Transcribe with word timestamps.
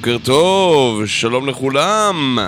בוקר 0.00 0.18
טוב, 0.24 1.06
שלום 1.06 1.48
לכולם. 1.48 2.38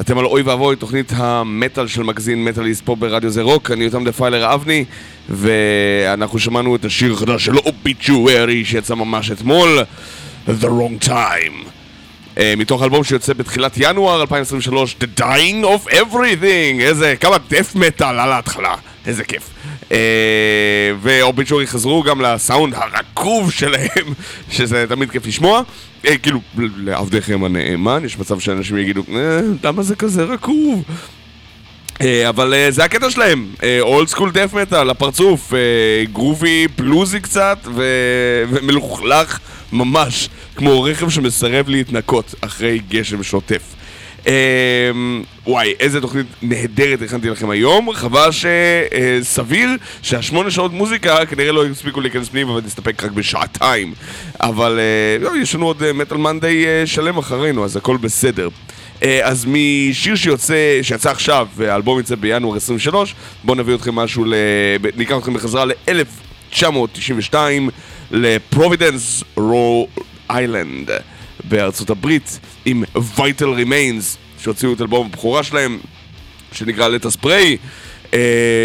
אתם 0.00 0.18
על 0.18 0.24
אוי 0.24 0.42
ואבוי, 0.42 0.76
תוכנית 0.76 1.12
המטאל 1.16 1.86
של 1.86 2.02
מגזין 2.02 2.44
מטאליסט 2.44 2.84
פה 2.84 2.96
ברדיו 2.96 3.30
זה 3.30 3.42
רוק, 3.42 3.70
אני 3.70 3.84
יותם 3.84 4.04
דפיילר 4.04 4.54
אבני, 4.54 4.84
ואנחנו 5.28 6.38
שמענו 6.38 6.76
את 6.76 6.84
השיר 6.84 7.12
החדש 7.12 7.44
של 7.44 7.58
אוביצ'וארי 7.58 8.64
שיצא 8.64 8.94
ממש 8.94 9.30
אתמול, 9.30 9.78
The 10.48 10.64
Wrong 10.64 11.08
Time. 11.08 11.66
Uh, 12.34 12.38
מתוך 12.56 12.82
אלבום 12.82 13.04
שיוצא 13.04 13.32
בתחילת 13.32 13.72
ינואר 13.76 14.20
2023, 14.20 14.96
The 15.00 15.20
Dying 15.20 15.64
of 15.64 15.92
Everything! 15.92 16.80
איזה, 16.80 17.14
כמה 17.20 17.36
דף 17.50 17.74
מטאל 17.74 18.18
על 18.18 18.32
ההתחלה, 18.32 18.74
איזה 19.06 19.24
כיף. 19.24 19.50
Uh, 19.88 19.94
ואורביצ'ורי 21.02 21.66
חזרו 21.66 22.02
גם 22.02 22.20
לסאונד 22.20 22.74
הרקוב 22.74 23.52
שלהם, 23.52 24.14
שזה 24.50 24.84
תמיד 24.88 25.10
כיף 25.10 25.26
לשמוע. 25.26 25.62
Uh, 26.04 26.18
כאילו, 26.22 26.40
לעבדיכם 26.76 27.44
הנאמן, 27.44 28.04
יש 28.04 28.18
מצב 28.18 28.40
שאנשים 28.40 28.78
יגידו, 28.78 29.02
אה, 29.14 29.40
למה 29.64 29.82
זה 29.82 29.96
כזה 29.96 30.24
רקוב? 30.24 30.82
אבל 32.28 32.54
זה 32.70 32.84
הקטע 32.84 33.10
שלהם, 33.10 33.46
אולד 33.80 34.08
סקול 34.08 34.30
דף 34.30 34.54
מטאל, 34.54 34.90
הפרצוף, 34.90 35.52
גרובי, 36.12 36.66
בלוזי 36.78 37.20
קצת, 37.20 37.58
ו- 37.74 38.44
ומלוכלך 38.50 39.38
ממש, 39.72 40.28
כמו 40.56 40.82
רכב 40.82 41.10
שמסרב 41.10 41.68
להתנקות 41.68 42.34
אחרי 42.40 42.80
גשם 42.88 43.22
שוטף. 43.22 43.73
Uh, 44.24 44.28
וואי, 45.46 45.74
איזה 45.80 46.00
תוכנית 46.00 46.26
נהדרת 46.42 47.02
הכנתי 47.02 47.28
לכם 47.28 47.50
היום, 47.50 47.92
חבל 47.92 48.28
שסביר 48.30 49.68
uh, 49.68 49.82
שהשמונה 50.02 50.50
שעות 50.50 50.72
מוזיקה 50.72 51.26
כנראה 51.26 51.52
לא 51.52 51.66
הספיקו 51.66 52.00
להיכנס 52.00 52.28
פנימה 52.28 52.52
ונסתפק 52.52 53.04
רק 53.04 53.10
בשעתיים. 53.10 53.94
אבל 54.40 54.78
אה, 55.20 55.24
לא, 55.24 55.36
יש 55.36 55.54
לנו 55.54 55.66
עוד 55.66 55.92
Metal 55.92 56.16
אה, 56.16 56.20
Monday 56.20 56.64
שלם 56.86 57.18
אחרינו, 57.18 57.64
אז 57.64 57.76
הכל 57.76 57.96
בסדר. 57.96 58.48
אז 59.22 59.46
משיר 59.48 60.14
שיוצא, 60.16 60.78
שיצא 60.82 61.10
עכשיו, 61.10 61.48
והאלבום 61.56 62.00
יצא 62.00 62.14
בינואר 62.14 62.56
23, 62.56 63.14
בואו 63.44 63.58
נביא 63.58 63.74
אתכם 63.74 63.94
משהו, 63.94 64.24
ל... 64.24 64.34
ניקח 64.96 65.16
אתכם 65.18 65.34
בחזרה 65.34 65.64
ל-1992, 65.64 67.34
לפרובידנס 68.10 69.24
רוד 69.36 69.88
איילנד 70.30 70.90
בארצות 71.44 71.90
הברית, 71.90 72.38
עם 72.64 72.84
Vital 73.18 73.48
Remains, 73.48 74.16
שהוציאו 74.38 74.72
את 74.72 74.80
אלבום 74.80 75.06
הבכורה 75.06 75.42
שלהם, 75.42 75.78
שנקרא 76.52 76.88
Let 76.88 77.10
Us 77.10 77.23
Pray. 77.23 77.56
אה, 78.10 78.16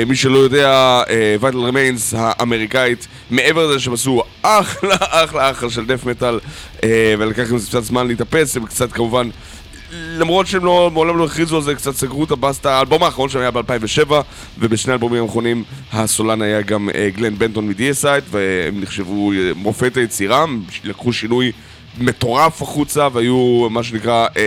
מי 0.08 0.16
שלא 0.16 0.38
יודע, 0.38 1.02
אה, 1.42 1.56
Remains 1.56 2.14
האמריקאית, 2.18 3.08
מעבר 3.30 3.68
לזה 3.68 3.80
שהם 3.80 3.94
עשו 3.94 4.22
אחלה 4.42 4.96
אחלה 5.24 5.52
אחלה 5.52 5.70
של 5.70 5.86
death 5.86 6.06
metal, 6.06 6.40
אה, 6.78 6.84
ולקח 7.20 7.52
להם 7.52 7.60
קצת 7.60 7.84
זמן 7.84 8.08
להתאפס, 8.08 8.58
הם 8.58 8.66
קצת 8.66 8.92
כמובן 8.92 9.30
למרות 9.92 10.48
שהם 10.48 10.66
לא, 10.66 10.92
מעולם 10.94 11.18
לא 11.18 11.26
הכריזו 11.26 11.56
על 11.56 11.62
זה, 11.62 11.76
קצת 11.76 11.96
סגרו 11.96 12.24
את 12.24 12.32
הבסטה. 12.32 12.78
האלבום 12.78 13.04
האחרון 13.04 13.30
שלהם 13.30 13.42
היה 13.42 13.52
ב-2007, 13.52 14.12
ובשני 14.60 14.92
האלבומים 14.92 15.24
האחרונים 15.24 15.64
הסולן 15.94 16.42
היה 16.42 16.62
גם 16.62 16.90
אה, 16.90 17.18
גלן 17.18 17.38
בנטון 17.38 17.68
מ-Deicide, 17.68 18.22
והם 18.30 18.82
נחשבו 18.82 19.32
אה, 19.32 19.36
מופת 19.56 19.98
היצירה, 19.98 20.46
לקחו 20.84 21.14
שינוי 21.14 21.52
מטורף 22.00 22.62
החוצה, 22.62 23.08
והיו 23.14 23.68
מה 23.70 23.84
שנקרא, 23.84 24.28
אה, 24.28 24.38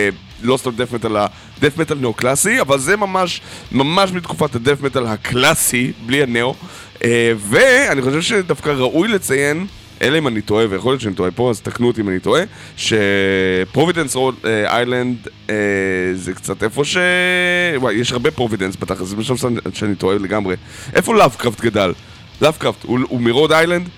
לא 0.41 0.57
סתם 0.57 0.71
death 0.71 0.91
metal, 0.91 1.17
death 1.59 1.77
metal 1.77 1.97
נאו-קלאסי, 1.97 2.61
אבל 2.61 2.79
זה 2.79 2.97
ממש, 2.97 3.41
ממש 3.71 4.11
מתקופת 4.11 4.55
ה 4.55 4.59
death 4.59 4.81
metal 4.81 5.07
הקלאסי, 5.07 5.91
בלי 6.05 6.23
הנאו. 6.23 6.55
אה, 6.93 7.01
ואני 7.37 8.01
חושב 8.01 8.21
שדווקא 8.21 8.69
ראוי 8.69 9.07
לציין 9.07 9.67
אלא 10.01 10.17
אם 10.17 10.27
אני 10.27 10.41
טועה, 10.41 10.65
ויכול 10.69 10.91
להיות 10.91 11.01
שאני 11.01 11.15
טועה 11.15 11.31
פה, 11.31 11.49
אז 11.49 11.61
תקנו 11.61 11.87
אותי 11.87 12.01
אם 12.01 12.09
אני 12.09 12.19
טועה, 12.19 12.43
שפרובידנס 12.77 14.15
רוד 14.15 14.35
איילנד 14.65 15.27
זה 16.13 16.33
קצת 16.35 16.63
איפה 16.63 16.85
ש... 16.85 16.97
וואי, 17.75 17.95
יש 17.95 18.11
הרבה 18.11 18.31
פרובידנס 18.31 18.75
בתכלס, 18.79 19.07
זה 19.07 19.15
משהו 19.15 19.35
שאני 19.73 19.95
טועה 19.95 20.17
לגמרי. 20.17 20.55
איפה 20.95 21.15
לאבקראפט 21.15 21.61
גדל? 21.61 21.93
לאבקראפט, 22.41 22.83
הוא, 22.83 22.99
הוא 23.09 23.21
מרוד 23.21 23.51
איילנד? 23.51 23.89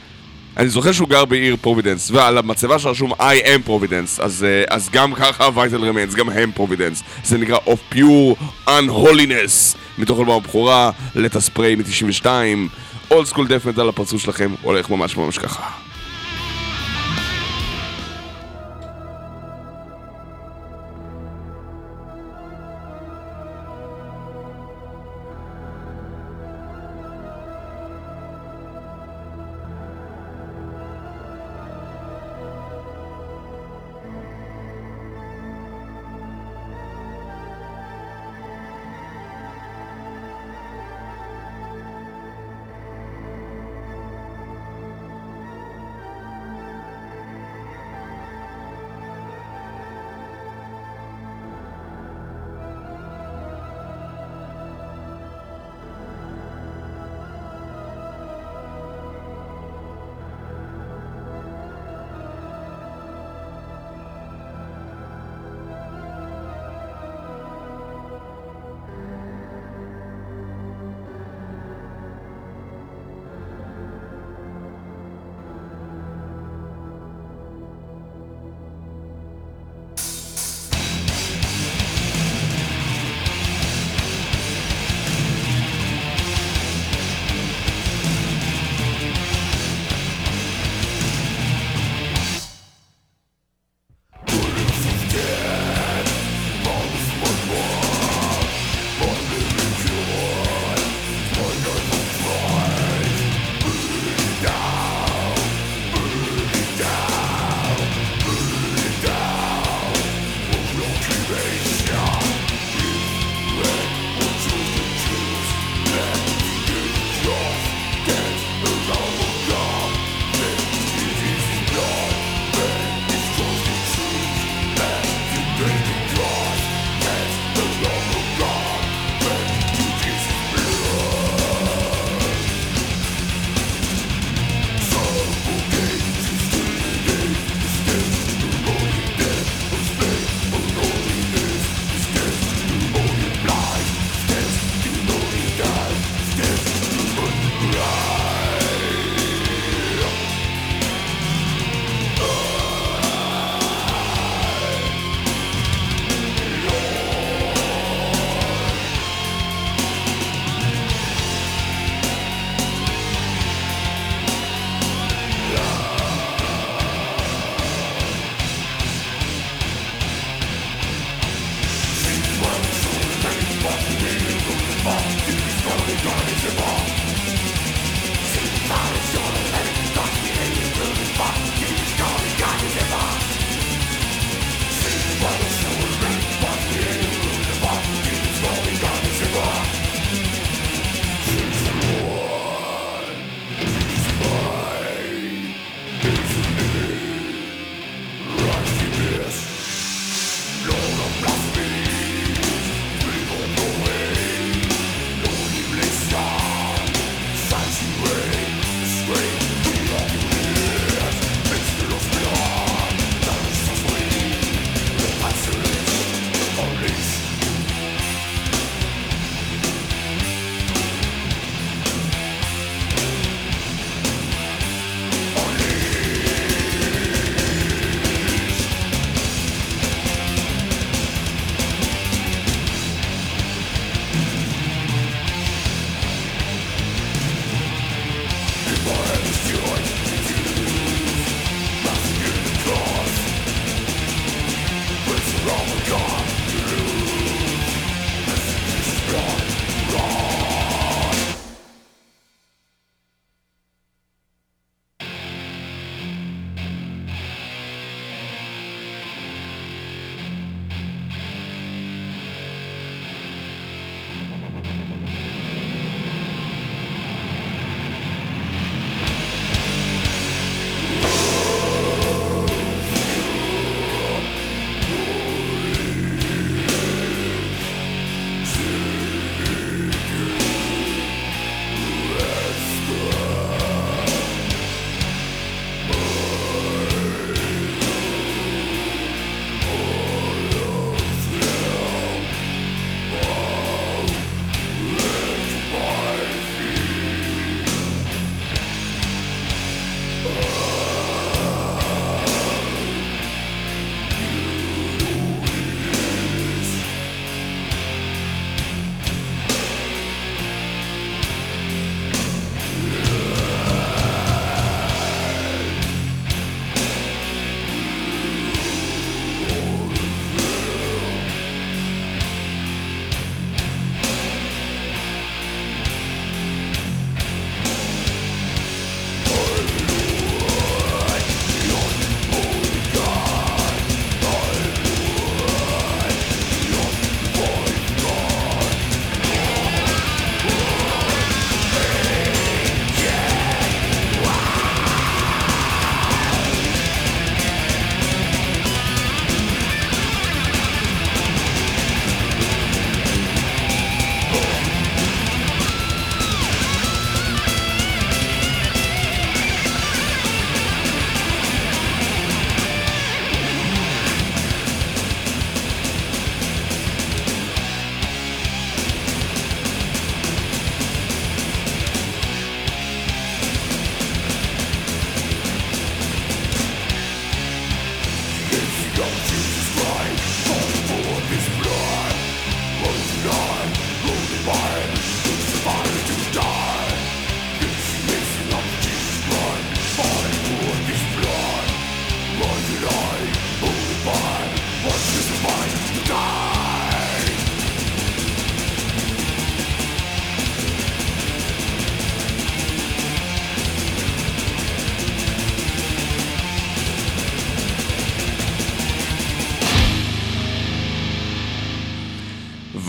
אני 0.58 0.70
זוכר 0.70 0.92
שהוא 0.92 1.10
גר 1.10 1.26
בעיר 1.26 1.56
פרובידנס, 1.62 2.12
ועל 2.12 2.38
המצבה 2.38 2.80
שרשום 2.80 3.12
I 3.14 3.46
am 3.46 3.62
Providence, 3.66 4.20
אז, 4.20 4.46
אז 4.70 4.90
גם 4.90 5.14
ככה 5.14 5.50
Vital 5.56 5.86
Remains, 5.86 6.16
גם 6.16 6.30
הם 6.30 6.52
פרובידנס. 6.52 7.04
זה 7.24 7.38
נקרא 7.38 7.58
Of 7.58 7.96
Pure 7.96 8.44
Unholiness, 8.68 9.78
מתוך 9.98 10.20
אלבום 10.20 10.36
הבכורה, 10.36 10.92
Let 11.16 11.40
Us 11.42 11.53
Pray 11.53 11.76
מ-92, 11.76 12.26
אולד 13.12 13.28
סקול 13.28 13.48
דף 13.48 13.66
מטאל 13.66 13.90
הפרצוף 13.90 14.22
שלכם 14.22 14.54
הולך 14.62 14.90
ממש 14.90 15.18
ממש 15.18 15.38
ככה. 15.38 15.85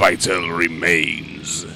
Vital 0.07 0.45
Remains, 0.65 1.67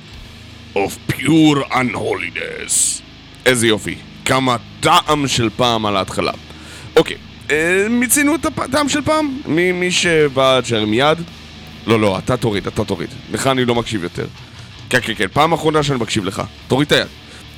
Of 0.75 0.91
Pure 1.09 1.65
Unholiness. 1.73 3.03
איזה 3.47 3.67
יופי. 3.67 3.95
כמה 4.25 4.57
טעם 4.81 5.29
של 5.29 5.51
פעם 5.57 5.87
על 5.87 5.97
ההתחלה. 5.97 6.33
אוקיי, 6.97 7.17
אה, 7.51 7.87
מיצינו 7.91 8.35
את 8.35 8.47
הטעם 8.47 8.89
של 8.89 9.03
פעם? 9.03 9.41
מי, 9.47 9.73
מי 9.73 9.91
שבעד 9.91 10.61
שירים 10.61 10.95
יד? 10.95 11.19
לא, 11.87 12.01
לא, 12.01 12.19
אתה 12.19 12.37
תוריד, 12.37 12.67
אתה 12.67 12.85
תוריד. 12.85 13.09
לך 13.33 13.47
אני 13.47 13.65
לא 13.65 13.75
מקשיב 13.75 14.03
יותר. 14.03 14.27
כן, 14.91 14.99
כן, 15.03 15.15
כן, 15.15 15.27
פעם 15.33 15.53
אחרונה 15.53 15.83
שאני 15.83 15.99
מקשיב 15.99 16.25
לך. 16.25 16.43
תוריד 16.69 16.87
את 16.87 16.93
היד. 16.93 17.07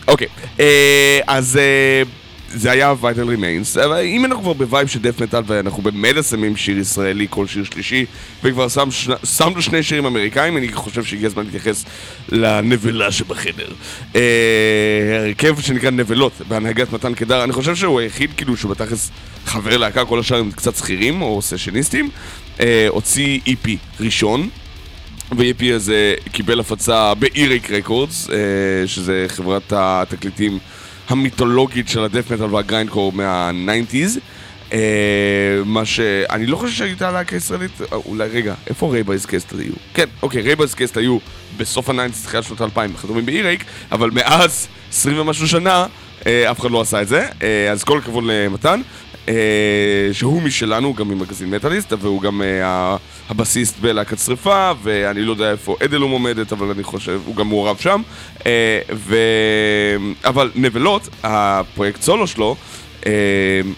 אוקיי, 0.09 0.29
אה, 0.61 1.21
אז 1.27 1.57
אה, 1.57 2.03
זה 2.55 2.71
היה 2.71 2.95
Vital 3.01 3.29
Remains, 3.29 3.77
אבל 3.77 4.01
אם 4.05 4.25
אנחנו 4.25 4.43
כבר 4.43 4.53
ב 4.53 4.60
vibe 4.60 4.89
של 4.89 4.99
death 4.99 5.21
metal 5.21 5.43
ואנחנו 5.47 5.83
במילא 5.83 6.23
שמים 6.23 6.57
שיר 6.57 6.79
ישראלי 6.79 7.27
כל 7.31 7.47
שיר 7.47 7.65
שלישי 7.65 8.05
וכבר 8.45 8.69
שם, 8.69 8.89
שמנו 9.25 9.63
שני 9.63 9.83
שירים 9.83 10.07
אמריקאים, 10.07 10.57
אני 10.57 10.73
חושב 10.73 11.05
שהגיע 11.05 11.27
הזמן 11.27 11.45
להתייחס 11.45 11.85
לנבלה 12.29 13.13
שבחדר. 13.13 13.69
אה, 14.17 14.21
הרכב 15.21 15.61
שנקרא 15.61 15.91
נבלות 15.91 16.33
בהנהגת 16.49 16.93
מתן 16.93 17.15
קדר, 17.15 17.45
אני 17.45 17.53
חושב 17.53 17.75
שהוא 17.75 18.01
היחיד 18.01 18.31
כאילו 18.37 18.57
שהוא 18.57 18.71
בתכלס 18.71 19.11
חבר 19.47 19.77
להקה, 19.77 20.05
כל 20.05 20.21
השאר 20.21 20.39
הם 20.39 20.51
קצת 20.51 20.77
שכירים 20.77 21.23
או 21.23 21.43
סשניסטים, 21.43 22.11
אה, 22.61 22.87
הוציא 22.89 23.41
EP 23.47 23.69
ראשון. 24.01 24.49
ו-EP 25.37 25.75
הזה 25.75 26.15
קיבל 26.33 26.61
הפצה 26.61 27.15
באיריק 27.15 27.71
רקורדס, 27.71 28.31
אה, 28.31 28.37
שזה 28.87 29.25
חברת 29.29 29.73
התקליטים 29.77 30.59
המיתולוגית 31.13 31.89
של 31.89 32.05
הדף 32.05 32.31
מטאל 32.31 32.55
והגריינדקור 32.55 33.13
מה-90's. 33.13 34.19
אה, 34.71 34.75
מה 35.65 35.85
ש... 35.85 36.01
אני 36.31 36.47
לא 36.47 36.57
חושב 36.57 36.77
שהייתה 36.77 37.11
להקה 37.11 37.37
ישראלית, 37.37 37.71
אה, 37.81 37.97
אולי 37.97 38.29
רגע, 38.29 38.55
איפה 38.67 38.93
Rabies 38.93 39.27
Caste 39.27 39.53
היו? 39.53 39.73
כן, 39.95 40.05
אוקיי, 40.23 40.43
Rabies 40.43 40.75
Caste 40.75 40.97
היו 40.97 41.19
בסוף 41.57 41.91
ה-90's, 41.91 42.25
תחילת 42.25 42.45
שנות 42.45 42.61
ה-2000, 42.61 42.97
חתומים 42.97 43.27
ב 43.27 43.31
Earache, 43.31 43.65
אבל 43.93 44.11
מאז 44.11 44.69
20 44.93 45.19
ומשהו 45.19 45.49
שנה, 45.49 45.87
אה, 46.21 46.25
אף 46.51 46.61
אחד 46.61 46.71
לא 46.71 46.81
עשה 46.81 47.03
את 47.03 47.09
זה, 47.09 47.29
אז 47.73 47.85
כל 47.85 47.99
הכבוד 47.99 48.25
למתן. 48.27 48.81
אה, 49.27 49.31
שהוא 50.13 50.43
משלנו, 50.43 50.95
גם 50.95 51.09
ממגזין 51.09 51.51
מטאליסט, 51.51 51.93
והוא 51.99 52.23
גם 52.23 52.41
אה, 52.41 52.65
הבסיסט 53.29 53.79
בלהקת 53.79 54.19
שרפה, 54.19 54.71
ואני 54.83 55.23
לא 55.23 55.33
יודע 55.33 55.51
איפה 55.51 55.77
אדלום 55.85 56.11
עומדת, 56.11 56.53
אבל 56.53 56.71
אני 56.71 56.83
חושב, 56.83 57.21
הוא 57.25 57.37
גם 57.37 57.49
מעורב 57.49 57.77
שם. 57.81 58.03
אה, 58.39 58.43
ו... 58.95 59.17
אבל 60.25 60.51
נבלות, 60.55 61.09
הפרויקט 61.23 62.03
סולו 62.03 62.27
שלו, 62.27 62.57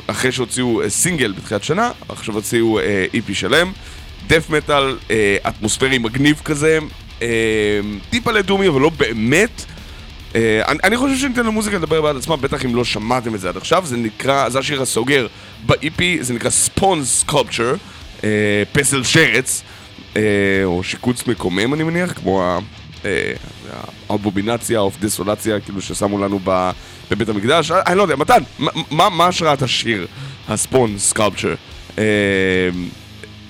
אחרי 0.07 0.33
שהוציאו 0.33 0.81
סינגל 0.89 1.33
בתחילת 1.33 1.65
שנה, 1.65 1.91
עכשיו 2.09 2.35
הוציאו 2.35 2.81
EP 3.15 3.33
אה, 3.33 3.37
שלם, 3.37 3.73
death 4.27 4.51
metal, 4.51 4.97
אטמוספרי 5.49 5.99
מגניב 5.99 6.41
כזה, 6.45 6.79
טיפה 8.11 8.33
doomy, 8.33 8.69
אבל 8.69 8.81
לא 8.81 8.91
באמת. 8.91 9.65
אה, 10.35 10.37
אני, 10.69 10.79
אני 10.85 10.97
חושב 10.97 11.17
שניתן 11.17 11.47
למוזיקה 11.47 11.77
לדבר 11.77 12.03
בעד 12.03 12.17
עצמה, 12.17 12.37
בטח 12.37 12.65
אם 12.65 12.75
לא 12.75 12.85
שמעתם 12.85 13.35
את 13.35 13.41
זה 13.41 13.49
עד 13.49 13.57
עכשיו, 13.57 13.87
זה 13.87 13.97
נקרא, 13.97 14.49
זה 14.49 14.59
השיר 14.59 14.83
הסוגר 14.83 15.27
ב-EP, 15.67 16.03
זה 16.21 16.35
נקרא 16.35 16.51
Spawn 16.51 17.21
Sculpture, 17.21 17.75
אה, 18.21 18.25
פסל 18.73 19.05
שרץ, 19.05 19.63
uh, 20.15 20.17
או 20.65 20.83
שיקוץ 20.85 21.27
מקומם 21.27 21.75
אני 21.75 21.83
מניח, 21.83 22.13
כמו 22.13 22.59
האבובינציה 24.11 24.81
או 24.81 24.91
דיסולציה, 25.01 25.61
כאילו 25.61 25.81
ששמו 25.81 26.19
לנו 26.19 26.41
בבית 27.11 27.29
המקדש, 27.29 27.71
אני 27.71 27.99
לא 27.99 28.03
יודע, 28.03 28.17
מתן, 28.17 28.43
מה, 28.91 29.27
השראת 29.27 29.63
השיר, 29.63 30.07
הספון 30.49 30.99
סקולפצ'ר 30.99 31.55
uh, 31.97 32.01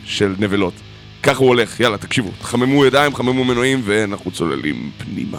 של 0.05 0.35
נבלות? 0.39 0.75
ככה 1.23 1.39
הוא 1.39 1.49
הולך, 1.49 1.81
יאללה, 1.81 1.99
תקשיבו, 1.99 2.31
חממו 2.43 2.87
ידיים, 2.87 3.15
חממו 3.15 3.45
מנועים, 3.45 3.81
ואנחנו 3.85 4.31
צוללים 4.31 4.91
פנימה. 4.99 5.39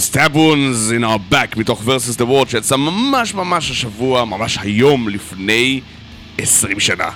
Stab 0.00 0.34
wounds 0.34 0.90
in 0.90 1.04
our 1.04 1.18
back 1.32 1.56
מתוך 1.56 1.82
versus 1.86 2.16
the 2.16 2.24
world 2.24 2.50
שיצא 2.50 2.76
ממש 2.76 3.34
ממש 3.34 3.70
השבוע, 3.70 4.24
ממש 4.24 4.58
היום 4.60 5.08
לפני 5.08 5.80
20 6.38 6.80
שנה. 6.80 7.08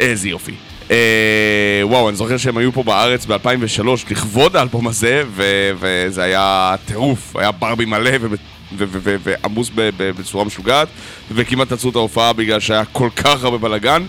איזה 0.00 0.28
יופי. 0.28 0.54
אה, 0.90 1.80
וואו, 1.82 2.08
אני 2.08 2.16
זוכר 2.16 2.36
שהם 2.36 2.56
היו 2.56 2.72
פה 2.72 2.82
בארץ 2.82 3.26
ב-2003 3.26 3.86
לכבוד 4.10 4.56
האלבום 4.56 4.86
הזה, 4.86 5.22
ו- 5.28 5.70
וזה 5.78 6.22
היה 6.22 6.74
טירוף, 6.84 7.36
היה 7.36 7.52
ברבי 7.52 7.84
מלא 7.84 8.10
ועמוס 9.22 9.70
בצורה 9.96 10.44
משוגעת, 10.44 10.88
וכמעט 11.30 11.72
עצרו 11.72 11.90
את 11.90 11.96
ההופעה 11.96 12.32
בגלל 12.32 12.60
שהיה 12.60 12.84
כל 12.84 13.08
כך 13.16 13.44
הרבה 13.44 13.58
בלאגן. 13.58 14.06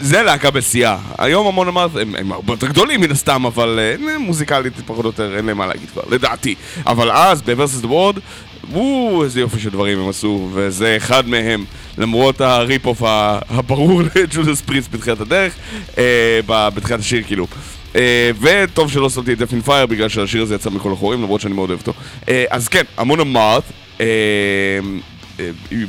זה 0.00 0.22
להקה 0.22 0.50
בשיאה. 0.50 0.98
היום 1.18 1.46
המון 1.46 1.68
אמרת, 1.68 1.90
הם, 1.96 2.14
הם 2.14 2.32
הרבה 2.32 2.52
יותר 2.52 2.66
גדולים 2.66 3.00
מן 3.00 3.10
הסתם, 3.10 3.46
אבל 3.46 3.78
אה, 3.78 4.18
מוזיקלית 4.18 4.72
פחות 4.86 5.04
או 5.04 5.10
יותר 5.10 5.36
אין 5.36 5.46
להם 5.46 5.58
מה 5.58 5.66
להגיד 5.66 5.88
כבר, 5.92 6.02
לדעתי. 6.10 6.54
אבל 6.86 7.10
אז, 7.10 7.42
ב-Versus 7.42 7.84
the 7.84 7.88
World, 7.88 8.20
וואו, 8.70 9.24
איזה 9.24 9.40
יופי 9.40 9.60
של 9.60 9.70
דברים 9.70 10.00
הם 10.00 10.08
עשו, 10.08 10.48
וזה 10.52 10.96
אחד 10.96 11.28
מהם, 11.28 11.64
למרות 11.98 12.40
ה 12.40 12.48
rip-off 12.48 13.02
הברור 13.48 14.02
ל 14.16 14.23
Judas 14.23 14.60
Priest 14.60 14.88
בתחילת 14.92 15.20
הדרך, 15.20 15.54
אה, 15.98 16.40
בתחילת 16.46 17.00
השיר 17.00 17.22
כאילו. 17.26 17.46
אה, 17.96 18.30
וטוב 18.40 18.90
שלא 18.90 19.10
שמתי 19.10 19.32
את 19.32 19.38
Death 19.38 19.54
in 19.54 19.60
Fire 19.60 19.86
בגלל 19.86 20.08
שהשיר 20.08 20.42
הזה 20.42 20.54
יצא 20.54 20.70
מכל 20.70 20.92
החורים, 20.92 21.22
למרות 21.22 21.40
שאני 21.40 21.54
מאוד 21.54 21.70
אוהב 21.70 21.80
אותו. 21.80 21.92
אה, 22.28 22.44
אז 22.50 22.68
כן, 22.68 22.82
Amon 22.96 23.20
Amarth. 23.20 23.62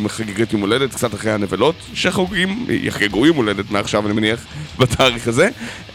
חגיגת 0.07 0.53
יום 0.53 0.61
הולדת, 0.61 0.91
קצת 0.91 1.13
אחרי 1.13 1.31
הנבלות, 1.31 1.75
שחוגגים, 1.93 2.65
יחגגו 2.69 3.25
יום 3.25 3.37
הולדת 3.37 3.71
מעכשיו 3.71 4.05
אני 4.05 4.13
מניח, 4.13 4.45
בתאריך 4.79 5.27
הזה. 5.27 5.49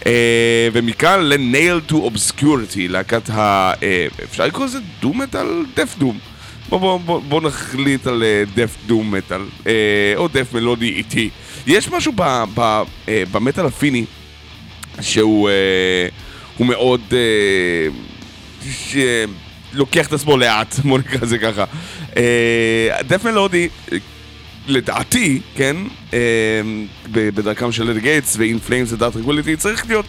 אה, 0.06 0.68
ומכאן 0.72 1.20
ל-Nail 1.20 1.92
to 1.92 1.94
Obscurity, 1.94 2.88
להקת 2.88 3.30
ה... 3.30 3.72
אה, 3.82 4.06
אפשר 4.24 4.46
לקרוא 4.46 4.66
לזה 4.66 4.78
דום 5.00 5.22
מטאל? 5.22 5.64
דף 5.76 5.94
דום. 5.98 6.18
בוא, 6.68 6.78
בוא, 6.78 7.00
בוא, 7.00 7.20
בוא 7.28 7.40
נחליט 7.40 8.06
על 8.06 8.22
דף 8.54 8.76
דום 8.86 9.14
מטאל, 9.14 9.40
או 10.16 10.28
דף 10.28 10.52
מלודי 10.54 10.88
איטי. 10.88 11.30
יש 11.66 11.88
משהו 11.88 12.12
ב, 12.16 12.44
ב, 12.54 12.60
אה, 13.08 13.22
במטאל 13.32 13.66
הפיני 13.66 14.04
שהוא 15.00 15.48
אה, 15.48 16.08
הוא 16.56 16.66
מאוד... 16.66 17.00
אה, 17.12 17.88
שלוקח 19.72 20.06
את 20.06 20.12
עצמו 20.12 20.36
לאט, 20.36 20.78
בוא 20.88 20.98
נקרא 20.98 21.18
לזה 21.22 21.38
ככה. 21.38 21.64
דף 23.06 23.24
מלודי, 23.24 23.68
לדעתי, 24.66 25.40
כן, 25.56 25.76
אה, 26.14 26.18
בדרכם 27.12 27.72
של 27.72 27.90
At 27.90 27.94
The 27.94 28.00
Gates 28.00 28.36
ו 28.38 28.45
In 28.45 28.58
Flames 28.58 28.92
ו 28.92 28.97
Dark 28.97 29.16
Tranquillity, 29.16 29.56
צריך 29.56 29.86
להיות 29.86 30.06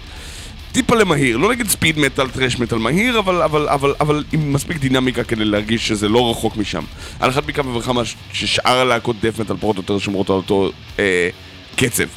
טיפה 0.71 0.95
למהיר, 0.95 1.37
לא 1.37 1.51
נגיד 1.51 1.67
speed 1.67 1.99
metal, 1.99 2.29
thrash 2.29 2.59
metal 2.59 2.77
מהיר, 2.77 3.19
אבל, 3.19 3.41
אבל, 3.41 3.69
אבל, 3.69 3.93
אבל 3.99 4.23
עם 4.31 4.53
מספיק 4.53 4.77
דינמיקה 4.77 5.23
כדי 5.23 5.45
להרגיש 5.45 5.87
שזה 5.87 6.09
לא 6.09 6.31
רחוק 6.31 6.57
משם. 6.57 6.83
על 7.19 7.29
אחת 7.29 7.47
מכמה 7.47 7.77
וכמה 7.77 8.01
ששאר 8.33 8.77
הלהקות 8.77 9.15
death 9.21 9.39
metal 9.39 9.57
פחות 9.57 9.77
או 9.77 9.81
יותר 9.81 9.99
שומרות 9.99 10.29
על 10.29 10.35
אותו 10.35 10.71
אה, 10.99 11.29
קצב. 11.75 12.07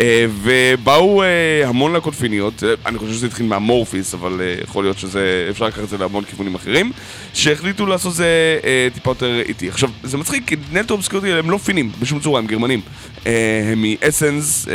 אה, 0.00 0.26
ובאו 0.42 1.22
אה, 1.22 1.68
המון 1.68 1.92
להקות 1.92 2.14
פיניות, 2.14 2.64
אה, 2.64 2.74
אני 2.86 2.98
חושב 2.98 3.12
שזה 3.12 3.26
התחיל 3.26 3.46
מ 3.46 3.53
Amorphis, 3.53 4.14
אבל 4.14 4.40
יכול 4.62 4.84
להיות 4.84 4.98
שזה, 4.98 5.46
אפשר 5.50 5.66
לקחת 5.66 5.84
את 5.84 5.88
זה 5.88 5.98
להמון 5.98 6.24
כיוונים 6.24 6.54
אחרים, 6.54 6.92
שהחליטו 7.34 7.86
לעשות 7.86 8.14
זה 8.14 8.58
טיפה 8.94 9.10
יותר 9.10 9.40
איטי. 9.40 9.68
עכשיו, 9.68 9.90
זה 10.02 10.18
מצחיק, 10.18 10.48
כי 10.48 10.56
Nailed 10.72 10.89
to 10.89 10.94
Obscurity 10.94 11.32
הם 11.32 11.50
לא 11.50 11.58
פינים, 11.58 11.92
בשום 12.00 12.20
צורה, 12.20 12.38
הם 12.38 12.46
גרמנים. 12.46 12.80
הם 13.24 13.82
מאסנס, 13.82 14.68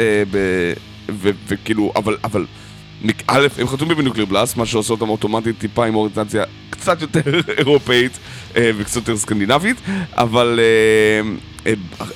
וכאילו, 1.47 1.91
אבל, 1.95 2.17
אבל... 2.23 2.45
א', 3.27 3.47
הם 3.57 3.67
חתומים 3.67 3.97
ב 3.97 4.01
Nuclear 4.01 4.25
Blast, 4.25 4.57
מה 4.57 4.65
שעושה 4.65 4.93
אותם 4.93 5.09
אוטומטית 5.09 5.57
טיפה 5.57 5.85
עם 5.85 5.95
אוריינטציה 5.95 6.43
קצת 6.69 7.01
יותר 7.01 7.21
אירופאית 7.57 8.19
וקצת 8.53 8.95
יותר 8.95 9.17
סקנדינבית, 9.17 9.77
אבל 10.13 10.59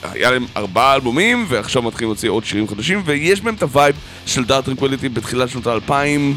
היה 0.04 0.32
להם 0.32 0.46
ארבעה 0.58 0.96
אלבומים, 0.96 1.46
ועכשיו 1.50 1.82
מתחילים 1.82 2.10
להוציא 2.10 2.30
עוד 2.30 2.46
שירים 2.46 2.68
חדשים, 2.68 3.02
ויש 3.06 3.42
בהם 3.42 3.54
את 3.54 3.64
ה 3.64 3.70
vibe 3.70 3.96
של 4.26 4.44
Dark 4.44 4.66
Tranquillity 4.66 5.10
בתחילת 5.10 5.50
שנות 5.50 5.68
האלפיים, 5.68 6.36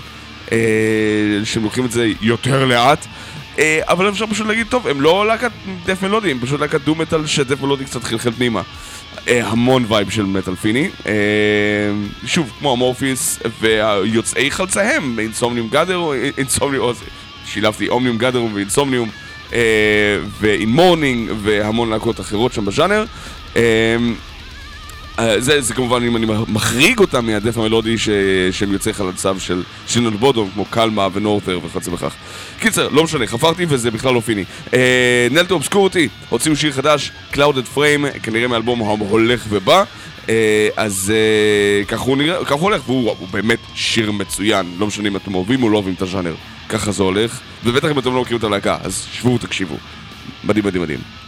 אה, 0.53 0.59
שהם 1.45 1.63
לוקחים 1.63 1.85
את 1.85 1.93
זה 1.93 2.09
יותר 2.21 2.65
לאט. 2.65 3.07
אה, 3.59 3.81
אבל 3.83 4.09
אפשר 4.09 4.27
פשוט 4.27 4.47
להגיד, 4.47 4.67
טוב, 4.71 4.87
הם 4.87 5.01
לא 5.01 5.27
להקת 5.27 5.51
death 5.87 6.03
מלודי, 6.03 6.31
הם 6.31 6.39
פשוט 6.41 6.61
להקת 6.61 6.81
doom 6.81 6.95
metal 6.95 7.27
ש 7.27 7.37
death 7.37 7.61
מלודי 7.61 7.85
קצת 7.85 8.05
חלחל 8.05 8.31
פנימה. 8.31 8.63
אה, 9.29 9.47
המון 9.47 9.85
vibe 9.89 10.11
של 10.11 10.23
מטאל 10.23 10.55
פיני. 10.55 10.89
אה, 11.07 11.13
שוב, 12.27 12.53
כמו 12.59 12.73
Amorphis 12.73 13.39
ויוצאי 13.61 14.51
חלציהם, 14.51 15.19
Insomnium 15.19 15.69
Gatherum, 15.69 16.13
Insomnium, 16.39 16.93
שילבתי 17.47 17.89
Omnium 17.89 18.19
Gatherum 18.19 18.43
ו 18.55 18.60
Insomnium, 18.60 19.09
אה, 19.55 19.61
ו 20.41 20.50
In 20.50 20.69
Mourning, 20.69 21.31
והמון 21.43 21.91
להקות 21.91 22.21
אחרות 22.21 22.53
שם 22.53 22.65
בז'אנר. 22.65 23.05
אה, 23.57 23.63
אה, 25.19 25.41
זה, 25.41 25.61
זה 25.61 25.75
כמובן 25.75 26.03
אם 26.03 26.17
אני 26.17 26.27
מחריג 26.49 26.99
אותם 26.99 27.27
מה 27.27 27.36
death 27.36 27.59
המלודי 27.59 27.99
ש... 27.99 28.09
שהם 28.51 28.73
יוצאי 28.73 28.93
חלציו 28.93 29.37
של 29.41 29.63
שינון 29.89 30.17
בודום, 30.17 30.51
כמו 30.55 30.65
קלמה 30.65 31.09
ונורת'ר 31.13 31.59
וכיוצא 31.65 31.91
בכך. 31.91 32.15
קיצר, 32.59 32.89
לא 32.89 33.05
משנה, 33.05 33.27
חפרתי 33.27 33.67
וזה 33.69 33.91
בכלל 33.91 34.15
לא 34.15 34.21
פיני. 34.21 34.45
נלטו 35.31 35.55
אובסקורטי, 35.55 36.09
הוציאו 36.29 36.57
שיר 36.57 36.73
חדש, 36.73 37.13
Clouded 37.33 37.77
Frame, 37.77 38.19
כנראה 38.23 38.49
מאלבום 38.49 38.83
ההולך 38.83 39.47
ובא. 39.49 39.85
אה, 40.29 40.69
אז 40.77 41.13
אה, 41.15 41.85
ככה 41.85 42.05
הוא 42.05 42.17
נראה, 42.17 42.45
ככה 42.45 42.55
הוא 42.55 42.63
הולך, 42.63 42.89
והוא 42.89 43.15
הוא 43.19 43.29
באמת 43.31 43.59
שיר 43.75 44.13
מצוין, 44.13 44.67
לא 44.79 44.87
משנה 44.87 45.09
אם 45.09 45.17
אתם 45.17 45.35
אוהבים 45.35 45.63
או 45.63 45.69
לא 45.69 45.77
אוהבים 45.77 45.95
את 45.95 46.03
הז'אנר, 46.03 46.35
ככה 46.69 46.93
זה 46.93 47.03
הולך, 47.03 47.41
ובטח 47.65 47.89
אם 47.91 47.99
אתם 47.99 48.15
לא 48.15 48.21
מכירים 48.23 48.39
את 48.39 48.45
הלהקה, 48.45 48.79
אז 48.83 49.07
שבו 49.13 49.35
ותקשיבו. 49.35 49.77
מדהים 50.45 50.65
מדהים 50.65 50.83
מדהים. 50.83 51.24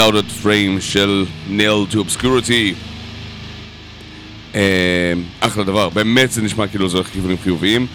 Clouded 0.00 0.44
Frame 0.44 0.80
של 0.80 1.24
Nail 1.50 1.92
to 1.92 1.96
Obscurity. 1.96 2.74
אה, 4.54 5.12
אחלה 5.40 5.64
דבר, 5.64 5.88
באמת 5.88 6.30
זה 6.30 6.42
נשמע 6.42 6.66
כאילו 6.66 6.88
זה 6.88 6.96
הולך 6.96 7.08
לכיוונים 7.08 7.36
חיוביים. 7.42 7.86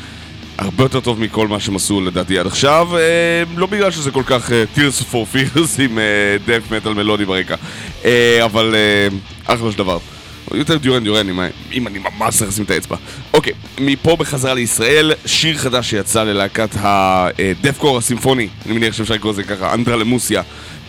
הרבה 0.58 0.84
יותר 0.84 1.00
טוב 1.00 1.20
מכל 1.20 1.48
מה 1.48 1.60
שהם 1.60 1.76
עשו 1.76 2.02
לדעתי 2.02 2.40
עד 2.40 2.48
עכשיו, 2.48 2.98
אה, 2.98 3.44
לא 3.58 3.66
בגלל 3.66 3.92
שזה 3.92 4.12
כל 4.12 4.24
כך 4.26 4.52
אה, 4.52 4.64
Tears 4.76 5.02
for 5.12 5.36
Fears 5.36 5.70
עם 5.84 6.00
דף 6.46 6.72
מטאל 6.72 6.94
מלודי 6.94 7.26
ברקע, 7.26 7.56
אה, 8.06 8.46
אבל 8.46 8.76
אה, 8.76 9.08
אחלה 9.56 9.72
של 9.72 9.78
דבר. 9.78 9.98
יותר 10.54 10.78
דיורן 10.78 11.04
דיורן, 11.04 11.30
אם, 11.30 11.40
אם 11.74 11.88
אני 11.88 12.00
ממש 12.00 12.36
צריך 12.38 12.50
לשים 12.50 12.64
את 12.64 12.72
האצבע. 12.72 12.96
אוקיי, 13.34 13.54
מפה 13.80 14.16
בחזרה 14.16 14.54
לישראל, 14.54 15.14
שיר 15.26 15.58
חדש 15.58 15.90
שיצא 15.90 16.24
ללהקת 16.24 16.70
הדפקור 16.76 17.98
הסימפוני, 17.98 18.48
אני 18.66 18.74
מניח 18.74 18.94
שאפשר 18.94 19.14
לקרוא 19.14 19.32
לזה 19.32 19.44
ככה, 19.44 19.74
אנדרה 19.74 19.96
למוסיה. 19.96 20.42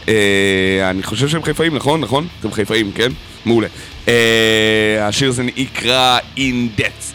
אה, 0.09 0.91
אני 0.91 1.03
חושב 1.03 1.29
שהם 1.29 1.43
חיפאים, 1.43 1.75
נכון? 1.75 2.01
נכון? 2.01 2.27
אתם 2.41 2.53
חיפאים, 2.53 2.93
כן? 2.93 3.13
מעולה. 3.45 3.69
אה, 4.09 5.07
השיר 5.07 5.29
הזה 5.29 5.43
נקרא 5.43 6.19
In 6.37 6.81
Death, 6.81 7.13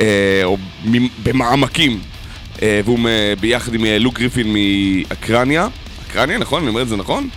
אה, 0.00 0.40
או 0.44 0.56
במעמקים, 1.22 2.00
אה, 2.62 2.80
והוא 2.84 2.98
ביחד 3.40 3.74
עם 3.74 3.84
אה, 3.84 3.98
לוק 3.98 4.18
גריפין 4.18 4.52
מאקרניה. 4.52 5.68
אקרניה, 6.10 6.38
נכון? 6.38 6.62
אני 6.62 6.68
אומר 6.68 6.82
את 6.82 6.88
זה 6.88 6.96
נכון? 6.96 7.28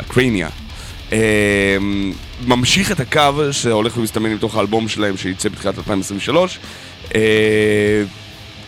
אקרניה. 0.00 0.48
אה, 1.12 1.76
ממשיך 2.46 2.92
את 2.92 3.00
הקו 3.00 3.52
שהולך 3.52 3.96
ומסתמן 3.96 4.32
מתוך 4.32 4.56
האלבום 4.56 4.88
שלהם 4.88 5.16
שייצא 5.16 5.48
בתחילת 5.48 5.78
2023. 5.78 6.58
אה, 7.14 7.20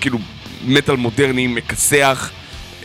כאילו, 0.01 0.19
מטאל 0.65 0.97
מודרני, 0.97 1.47
מכסח. 1.47 2.31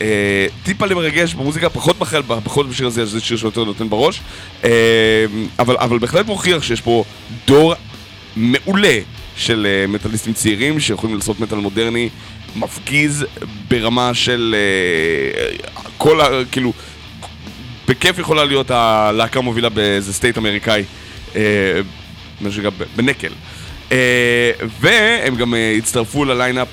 אה, 0.02 0.48
טיפה 0.64 0.86
למרגש 0.86 1.34
במוזיקה, 1.34 1.70
פחות 1.70 2.00
בחל, 2.00 2.22
פחות 2.44 2.70
בשיר 2.70 2.88
הזה, 2.88 3.06
זה 3.06 3.22
שיר 3.22 3.38
שיותר 3.38 3.64
נותן 3.64 3.90
בראש. 3.90 4.22
אה, 4.64 4.70
אבל, 5.60 5.78
אבל 5.78 5.98
בהחלט 5.98 6.26
מוכיח 6.26 6.64
שיש 6.64 6.82
פה 6.82 7.04
דור 7.48 7.74
מעולה 8.36 9.00
של 9.38 9.68
אה, 9.70 9.88
מטאליסטים 9.88 10.34
צעירים 10.34 10.80
שיכולים 10.80 11.16
לעשות 11.16 11.40
מטאל 11.40 11.58
מודרני 11.58 12.10
מפגיז 12.56 13.26
ברמה 13.68 14.14
של 14.14 14.56
כל 15.98 16.22
ה... 16.22 16.28
כאילו... 16.52 16.74
בכיף 17.88 18.20
יכולה 18.20 18.46
להיות 18.46 18.72
הלהקה 18.72 19.40
המובילה 19.40 19.70
באיזה 19.70 20.14
state 20.14 20.38
אמריקאי, 20.38 20.84
מה 22.42 22.52
שנקרא 22.52 22.70
בנקל. 22.96 23.32
והם 24.80 25.36
גם 25.36 25.54
הצטרפו 25.78 26.26
ל 26.26 26.31
lineup, 26.31 26.68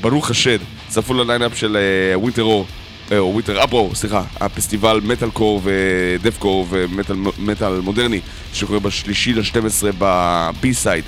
ברוך 0.00 0.30
השד, 0.30 0.58
הצטרפו 0.90 1.14
ל 1.14 1.20
lineup 1.20 1.58
של 1.58 1.76
Winter 2.14 2.42
Roar, 2.42 2.66
או 3.12 3.30
Winter 3.32 3.64
Uproar, 3.64 3.90
סליחה, 3.94 4.22
הפסטיבל 4.40 5.00
metalcore 5.04 5.60
ו 5.64 6.38
deathcore 6.38 6.66
ומטאל 6.70 7.80
מודרני, 7.82 8.20
שקורה 8.52 8.78
בשלישי 8.78 9.32
ל-12 9.32 9.86
ב 9.98 10.36
B 10.36 10.74
Side. 10.74 11.04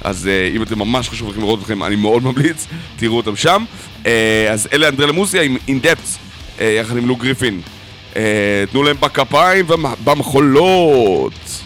אז 0.00 0.28
אם 0.54 0.62
אתם 0.62 0.78
ממש 0.78 1.08
חשוב 1.08 1.30
לכם 1.30 1.40
לראות 1.40 1.60
אתכם, 1.60 1.82
אני 1.82 1.96
מאוד 1.96 2.22
ממליץ, 2.22 2.66
תראו 2.96 3.16
אותם 3.16 3.36
שם. 3.36 3.64
אז 4.52 4.68
אלה 4.72 4.88
אנדרלמוסיה 4.88 5.42
עם 5.42 5.80
Depth, 5.82 6.18
יחד 6.62 6.96
עם 6.96 7.08
לוק 7.08 7.20
גריפין. 7.20 7.60
תנו 8.70 8.82
להם 8.82 8.96
בכפיים 9.00 9.66
ובמחולות. 9.68 11.62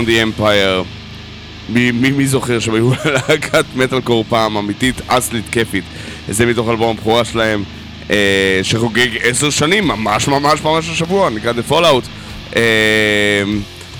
Crown 0.00 0.06
the 0.06 0.40
Empire. 0.40 0.84
מי, 1.68 1.90
מי, 1.90 2.10
מי 2.10 2.26
זוכר 2.26 2.58
שהם 2.58 2.74
היו 2.74 2.90
להקת 3.04 3.64
מטאל 3.76 4.00
קור 4.00 4.24
פעם 4.28 4.56
אמיתית, 4.56 5.00
אסלית 5.06 5.44
כיפית. 5.52 5.84
זה 6.28 6.46
מתוך 6.46 6.68
אלבום 6.68 6.96
הבכורה 6.96 7.24
שלהם, 7.24 7.64
אה, 8.10 8.60
שחוגג 8.62 9.08
עשר 9.22 9.50
שנים, 9.50 9.88
ממש 9.88 10.28
ממש 10.28 10.62
ממש 10.62 10.88
השבוע, 10.88 11.30
נקרא 11.30 11.52
The 11.52 11.72
Fallout. 11.72 12.06
אה, 12.56 13.42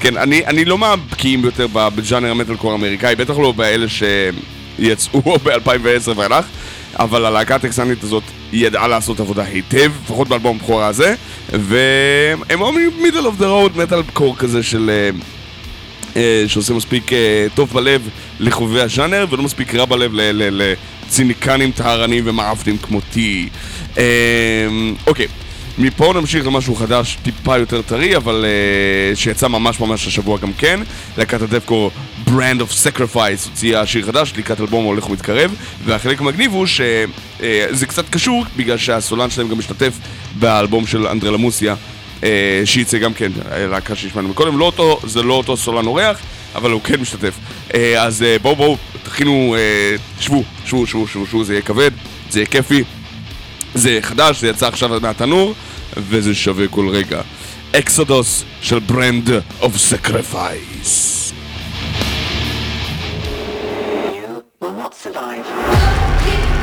כן, 0.01 0.16
אני, 0.16 0.46
אני 0.46 0.64
לא 0.64 0.78
מהבקיאים 0.78 1.42
ביותר 1.42 1.66
בג'אנר 1.72 2.30
המטאל 2.30 2.57
קור 2.57 2.72
האמריקאי, 2.72 3.16
בטח 3.16 3.38
לא 3.38 3.53
באלה 3.53 3.86
שיצאו 3.88 5.38
ב-2010 5.44 6.11
ואילך, 6.16 6.44
אבל 6.98 7.24
הלהקה 7.24 7.55
הטקסנית 7.55 8.03
הזאת 8.03 8.22
ידעה 8.53 8.88
לעשות 8.88 9.20
עבודה 9.20 9.42
היטב, 9.42 9.92
לפחות 10.05 10.28
באלבום 10.28 10.57
הבכורה 10.57 10.86
הזה, 10.86 11.14
והם 11.53 12.40
middle 13.03 13.26
of 13.26 13.36
the 13.36 13.46
road 13.46 13.76
metalcore 13.76 14.36
כזה 14.36 14.62
של... 14.62 14.90
אה, 14.90 15.39
שעושה 16.46 16.74
מספיק 16.74 17.12
אה, 17.12 17.46
טוב 17.54 17.70
בלב 17.72 18.08
לחובבי 18.40 18.80
הז'אנר 18.80 19.26
ולא 19.30 19.42
מספיק 19.42 19.74
רע 19.74 19.84
בלב 19.84 20.11
לציניקנים 20.14 21.70
טהרנים 21.70 22.24
ומעפנים 22.26 22.78
כמותי. 22.78 23.48
אה, 23.98 24.04
אוקיי, 25.06 25.26
מפה 25.78 26.12
נמשיך 26.14 26.46
למשהו 26.46 26.74
חדש 26.74 27.18
טיפה 27.22 27.58
יותר 27.58 27.82
טרי, 27.82 28.16
אבל 28.16 28.44
שיצא 29.14 29.48
ממש 29.48 29.80
ממש 29.80 30.06
השבוע 30.06 30.38
גם 30.38 30.52
כן. 30.52 30.80
להקת 31.18 31.42
ה 31.42 31.47
deathcore 31.47 31.90
Brand 32.26 32.61
of 32.61 32.72
Sacrifice 32.84 33.48
הוציאה 33.48 33.86
שיר 33.86 34.06
חדש, 34.06 34.32
לקראת 34.36 34.61
אלבום 34.61 34.84
הולך 34.84 35.11
ומתקרב, 35.11 35.54
והחלק 35.84 36.20
המגניב 36.20 36.52
הוא 36.52 36.66
שזה 36.66 37.86
קצת 37.86 38.08
קשור 38.08 38.44
בגלל 38.56 38.76
שהסולן 38.76 39.30
שלהם 39.30 39.48
גם 39.48 39.58
משתתף 39.58 39.92
באלבום 40.38 40.86
של 40.86 41.06
אנדרלמוסיה. 41.07 41.72
אה, 41.72 41.99
שייצא 42.64 42.98
גם 42.98 43.14
כן, 43.14 43.32
להקה 43.70 43.96
שהשמענו 43.96 44.28
מקודם, 44.28 44.58
לא 44.58 44.64
אותו, 44.64 45.00
זה 45.04 45.22
לא 45.22 45.34
אותו 45.34 45.56
סולן 45.56 45.86
אורח, 45.86 46.18
אבל 46.54 46.70
הוא 46.70 46.80
כן 46.82 47.00
משתתף. 47.00 47.34
אה, 47.74 48.02
אז 48.02 48.22
אה, 48.22 48.36
בואו 48.42 48.56
בואו, 48.56 48.76
תכינו, 49.02 49.56
שבו, 50.20 50.44
שבו, 50.64 50.86
שבו, 50.86 51.06
שבו, 51.08 51.26
שבו, 51.26 51.44
זה 51.44 51.52
יהיה 51.52 51.62
כבד, 51.62 51.90
זה 52.30 52.38
יהיה 52.38 52.46
כיפי, 52.46 52.84
זה 53.74 53.98
חדש, 54.02 54.40
זה 54.40 54.48
יצא 54.48 54.68
עכשיו 54.68 55.00
מהתנור, 55.02 55.54
וזה 55.96 56.34
שווה 56.34 56.68
כל 56.68 56.88
רגע. 56.88 57.20
Exodus 57.72 58.44
של 58.62 58.78
Brand 58.78 59.30
of 59.61 59.76
Sacrifice. 59.76 61.20
survive. 65.02 66.59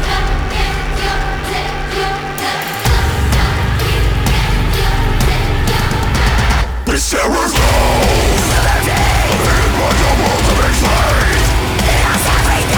This 6.98 7.12
terror's 7.12 7.30
low 7.30 7.38
In 7.38 8.82
my 9.78 9.90
double 10.02 10.38
to 10.48 10.54
be 10.58 10.70
slain 10.82 11.46
It 11.78 12.02
has 12.02 12.26
everything 12.26 12.78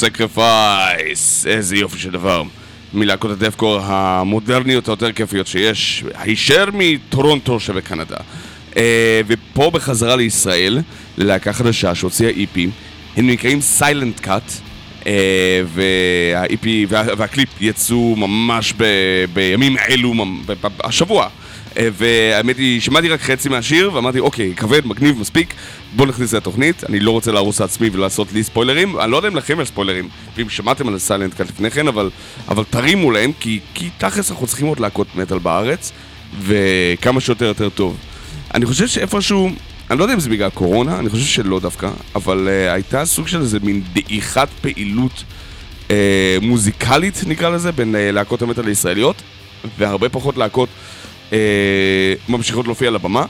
Sacrifice. 0.00 1.46
איזה 1.46 1.76
יופי 1.76 1.98
של 1.98 2.10
דבר. 2.10 2.42
מלהקות 2.94 3.30
הדפקור 3.30 3.80
המודרניות 3.82 4.88
היותר 4.88 5.12
כיפיות 5.12 5.46
שיש, 5.46 6.04
הישר 6.14 6.64
מטורונטו 6.72 7.60
שבקנדה. 7.60 8.16
אה, 8.76 9.20
ופה 9.26 9.70
בחזרה 9.70 10.16
לישראל, 10.16 10.78
להקה 11.18 11.52
חדשה 11.52 11.94
שהוציאה 11.94 12.30
EP, 12.30 12.58
הם 13.16 13.26
נקראים 13.26 13.60
סיילנט 13.60 14.20
קאט. 14.20 14.52
אה, 15.06 15.62
וה-EP 15.66 16.66
וה, 16.88 17.02
והקליפ 17.18 17.48
יצאו 17.60 18.16
ממש 18.16 18.74
ב, 18.76 18.84
בימים 19.32 19.76
אלו, 19.88 20.14
השבוע. 20.84 21.28
אה, 21.76 21.88
והאמת 21.92 22.58
היא, 22.58 22.80
שמעתי 22.80 23.08
רק 23.08 23.20
חצי 23.20 23.48
מהשיר 23.48 23.94
ואמרתי, 23.94 24.18
אוקיי, 24.18 24.54
כבד, 24.56 24.86
מגניב, 24.86 25.18
מספיק, 25.18 25.54
בוא 25.96 26.06
נכניס 26.06 26.34
לתוכנית. 26.34 26.84
אני 26.88 27.00
לא 27.00 27.10
רוצה 27.10 27.32
להרוס 27.32 27.60
לעצמי 27.60 27.90
ולעשות 27.92 28.32
לי 28.32 28.42
ספוילרים, 28.42 29.00
אני 29.00 29.10
לא 29.10 29.16
יודע 29.16 29.28
אם 29.28 29.36
לכם 29.36 29.60
יש 29.60 29.68
ספוילרים, 29.68 30.08
ואם 30.36 30.48
שמעתם 30.48 30.88
על 30.88 30.98
סיילנט 30.98 31.34
כאן 31.36 31.46
לפני 31.46 31.70
כן, 31.70 31.88
אבל, 31.88 32.10
אבל 32.48 32.64
תרימו 32.70 33.10
להם, 33.10 33.32
כי, 33.40 33.60
כי 33.74 33.90
תכלס 33.98 34.30
אנחנו 34.30 34.46
צריכים 34.46 34.66
עוד 34.66 34.80
להקות 34.80 35.06
מטאל 35.14 35.38
בארץ, 35.38 35.92
וכמה 36.40 37.20
שיותר 37.20 37.44
יותר 37.44 37.68
טוב. 37.68 37.96
אני 38.54 38.66
חושב 38.66 38.86
שאיפשהו, 38.86 39.50
אני 39.90 39.98
לא 39.98 40.04
יודע 40.04 40.14
אם 40.14 40.20
זה 40.20 40.30
בגלל 40.30 40.50
קורונה, 40.50 40.98
אני 40.98 41.10
חושב 41.10 41.26
שלא 41.26 41.60
דווקא, 41.60 41.90
אבל 42.14 42.48
uh, 42.48 42.72
הייתה 42.72 43.04
סוג 43.04 43.28
של 43.28 43.40
איזה 43.40 43.58
מין 43.62 43.82
דעיכת 43.92 44.48
פעילות 44.60 45.24
uh, 45.88 45.92
מוזיקלית, 46.42 47.20
נקרא 47.26 47.48
לזה, 47.48 47.72
בין 47.72 47.94
uh, 47.94 48.12
להקות 48.12 48.42
המטאל 48.42 48.66
הישראליות, 48.66 49.22
והרבה 49.78 50.08
פחות 50.08 50.36
להקות 50.36 50.68
ממשיכות 52.28 52.66
להופיע 52.66 52.88
על 52.88 52.94
הבמה, 52.94 53.24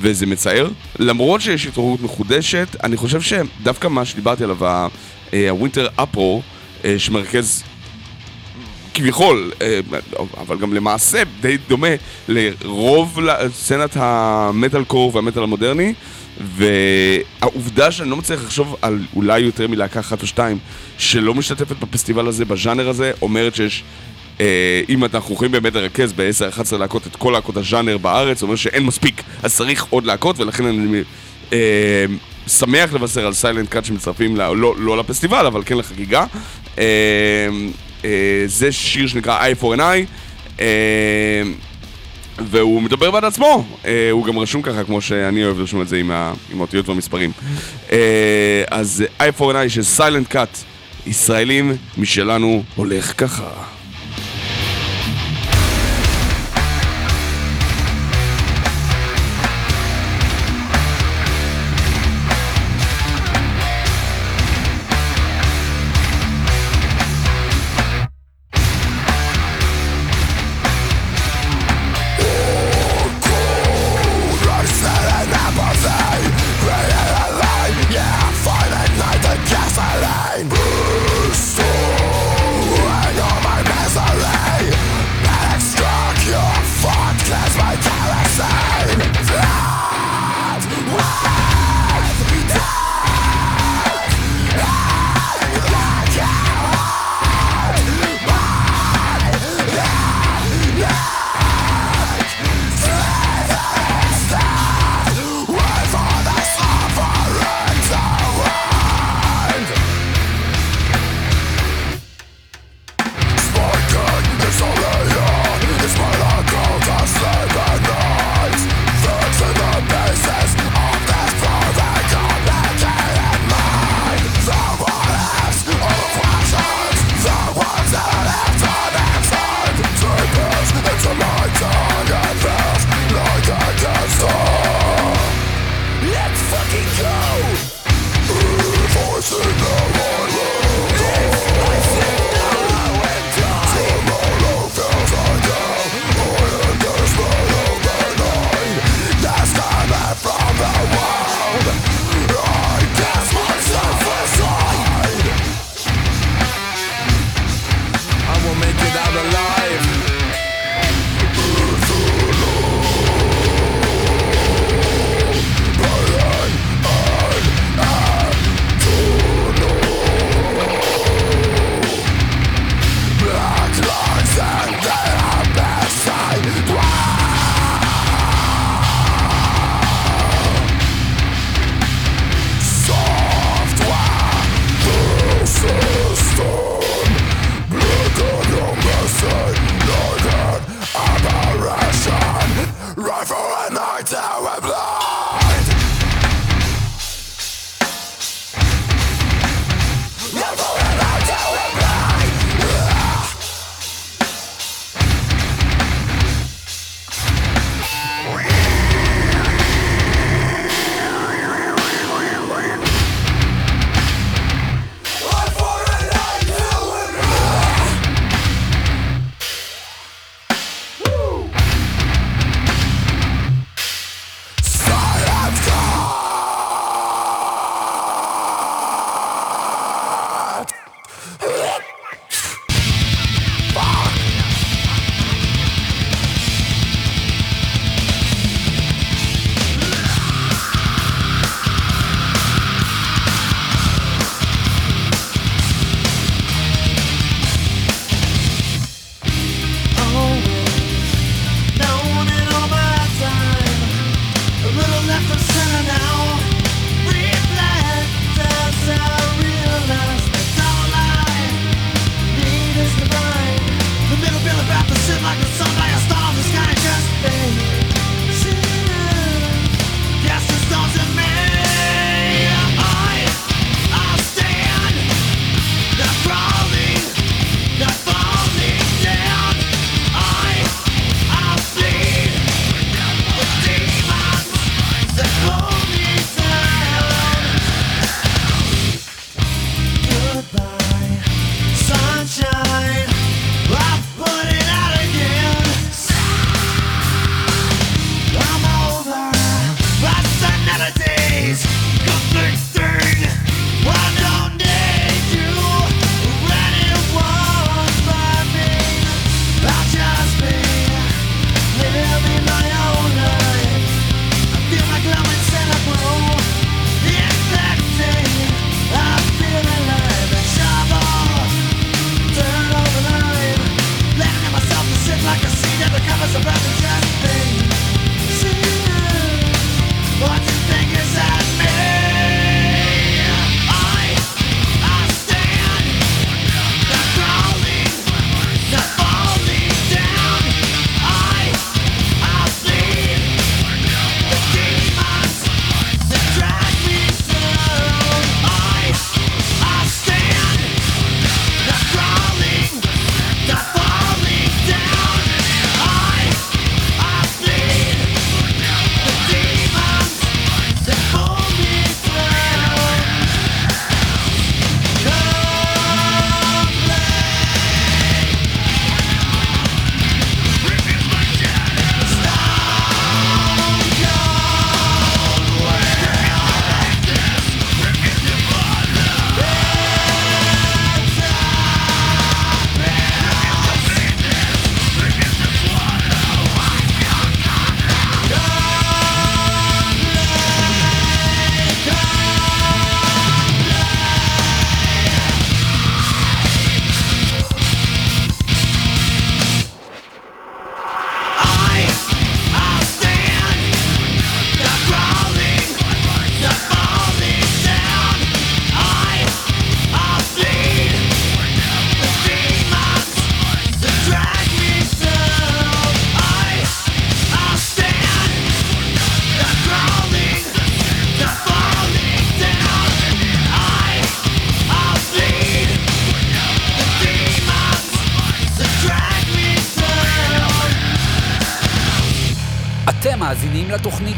וזה 0.00 0.26
מצער. 0.26 0.68
למרות 0.98 1.40
שיש 1.40 1.66
התעוררות 1.66 2.00
מחודשת, 2.00 2.76
אני 2.84 2.96
חושב 2.96 3.20
שדווקא 3.20 3.88
מה 3.88 4.04
שדיברתי 4.04 4.44
עליו, 4.44 4.88
הווינטר 5.32 5.88
אפרו, 5.96 6.42
uh, 6.82 6.86
שמרכז 6.98 7.62
כביכול, 8.98 9.52
אה, 9.62 9.80
אבל 10.40 10.58
גם 10.58 10.74
למעשה 10.74 11.22
די 11.40 11.56
דומה 11.68 11.88
לרוב 12.28 13.18
סצנת 13.52 13.96
המטאל 13.96 14.84
קור 14.84 15.14
והמטאל 15.14 15.42
המודרני 15.42 15.94
והעובדה 16.40 17.90
שאני 17.90 18.10
לא 18.10 18.16
מצליח 18.16 18.42
לחשוב 18.42 18.76
על 18.82 18.98
אולי 19.16 19.40
יותר 19.40 19.68
מלהקה 19.68 20.00
אחת 20.00 20.22
או 20.22 20.26
שתיים 20.26 20.58
שלא 20.98 21.34
משתתפת 21.34 21.76
בפסטיבל 21.76 22.28
הזה, 22.28 22.44
בז'אנר 22.44 22.88
הזה, 22.88 23.12
אומרת 23.22 23.54
שיש 23.54 23.82
אה, 23.82 23.84
אם 24.88 25.04
אנחנו 25.04 25.34
יכולים 25.34 25.52
באמת 25.52 25.74
לרכז 25.74 26.12
ב-10-11 26.12 26.76
להקות 26.76 27.06
את 27.06 27.16
כל 27.16 27.30
להקות 27.30 27.56
הז'אנר 27.56 27.98
בארץ, 27.98 28.42
אומר 28.42 28.56
שאין 28.56 28.82
מספיק, 28.82 29.22
אז 29.42 29.56
צריך 29.56 29.86
עוד 29.90 30.04
להקות 30.04 30.40
ולכן 30.40 30.66
אני 30.66 31.02
אה, 31.52 32.04
שמח 32.46 32.92
לבשר 32.92 33.26
על 33.26 33.32
סיילנט 33.32 33.68
קאט 33.68 33.84
שמצטרפים, 33.84 34.36
לא, 34.36 34.74
לא 34.78 34.98
לפסטיבל 34.98 35.46
אבל 35.46 35.62
כן 35.66 35.76
לחגיגה. 35.76 36.24
אה, 36.78 36.84
אה, 38.04 38.42
זה 38.46 38.72
שיר 38.72 39.06
שנקרא 39.06 39.48
Eye 39.48 39.62
for 39.62 39.76
an 39.76 39.78
Eye 39.78 40.06
אה, 40.60 41.42
והוא 42.38 42.82
מדבר 42.82 43.10
בעד 43.10 43.24
עצמו, 43.24 43.64
אה, 43.84 44.10
הוא 44.10 44.26
גם 44.26 44.38
רשום 44.38 44.62
ככה 44.62 44.84
כמו 44.84 45.00
שאני 45.00 45.44
אוהב 45.44 45.58
לרשום 45.58 45.82
את 45.82 45.88
זה 45.88 45.96
עם, 45.96 46.10
האותיות 46.58 46.88
והמספרים. 46.88 47.32
אז 48.70 49.04
Eye 49.20 49.40
for 49.40 49.42
an 49.42 49.66
Eye 49.66 49.68
של 49.68 49.82
סיילנט 49.82 50.28
קאט 50.28 50.58
ישראלים 51.06 51.76
משלנו 51.98 52.62
הולך 52.74 53.12
ככה 53.16 53.50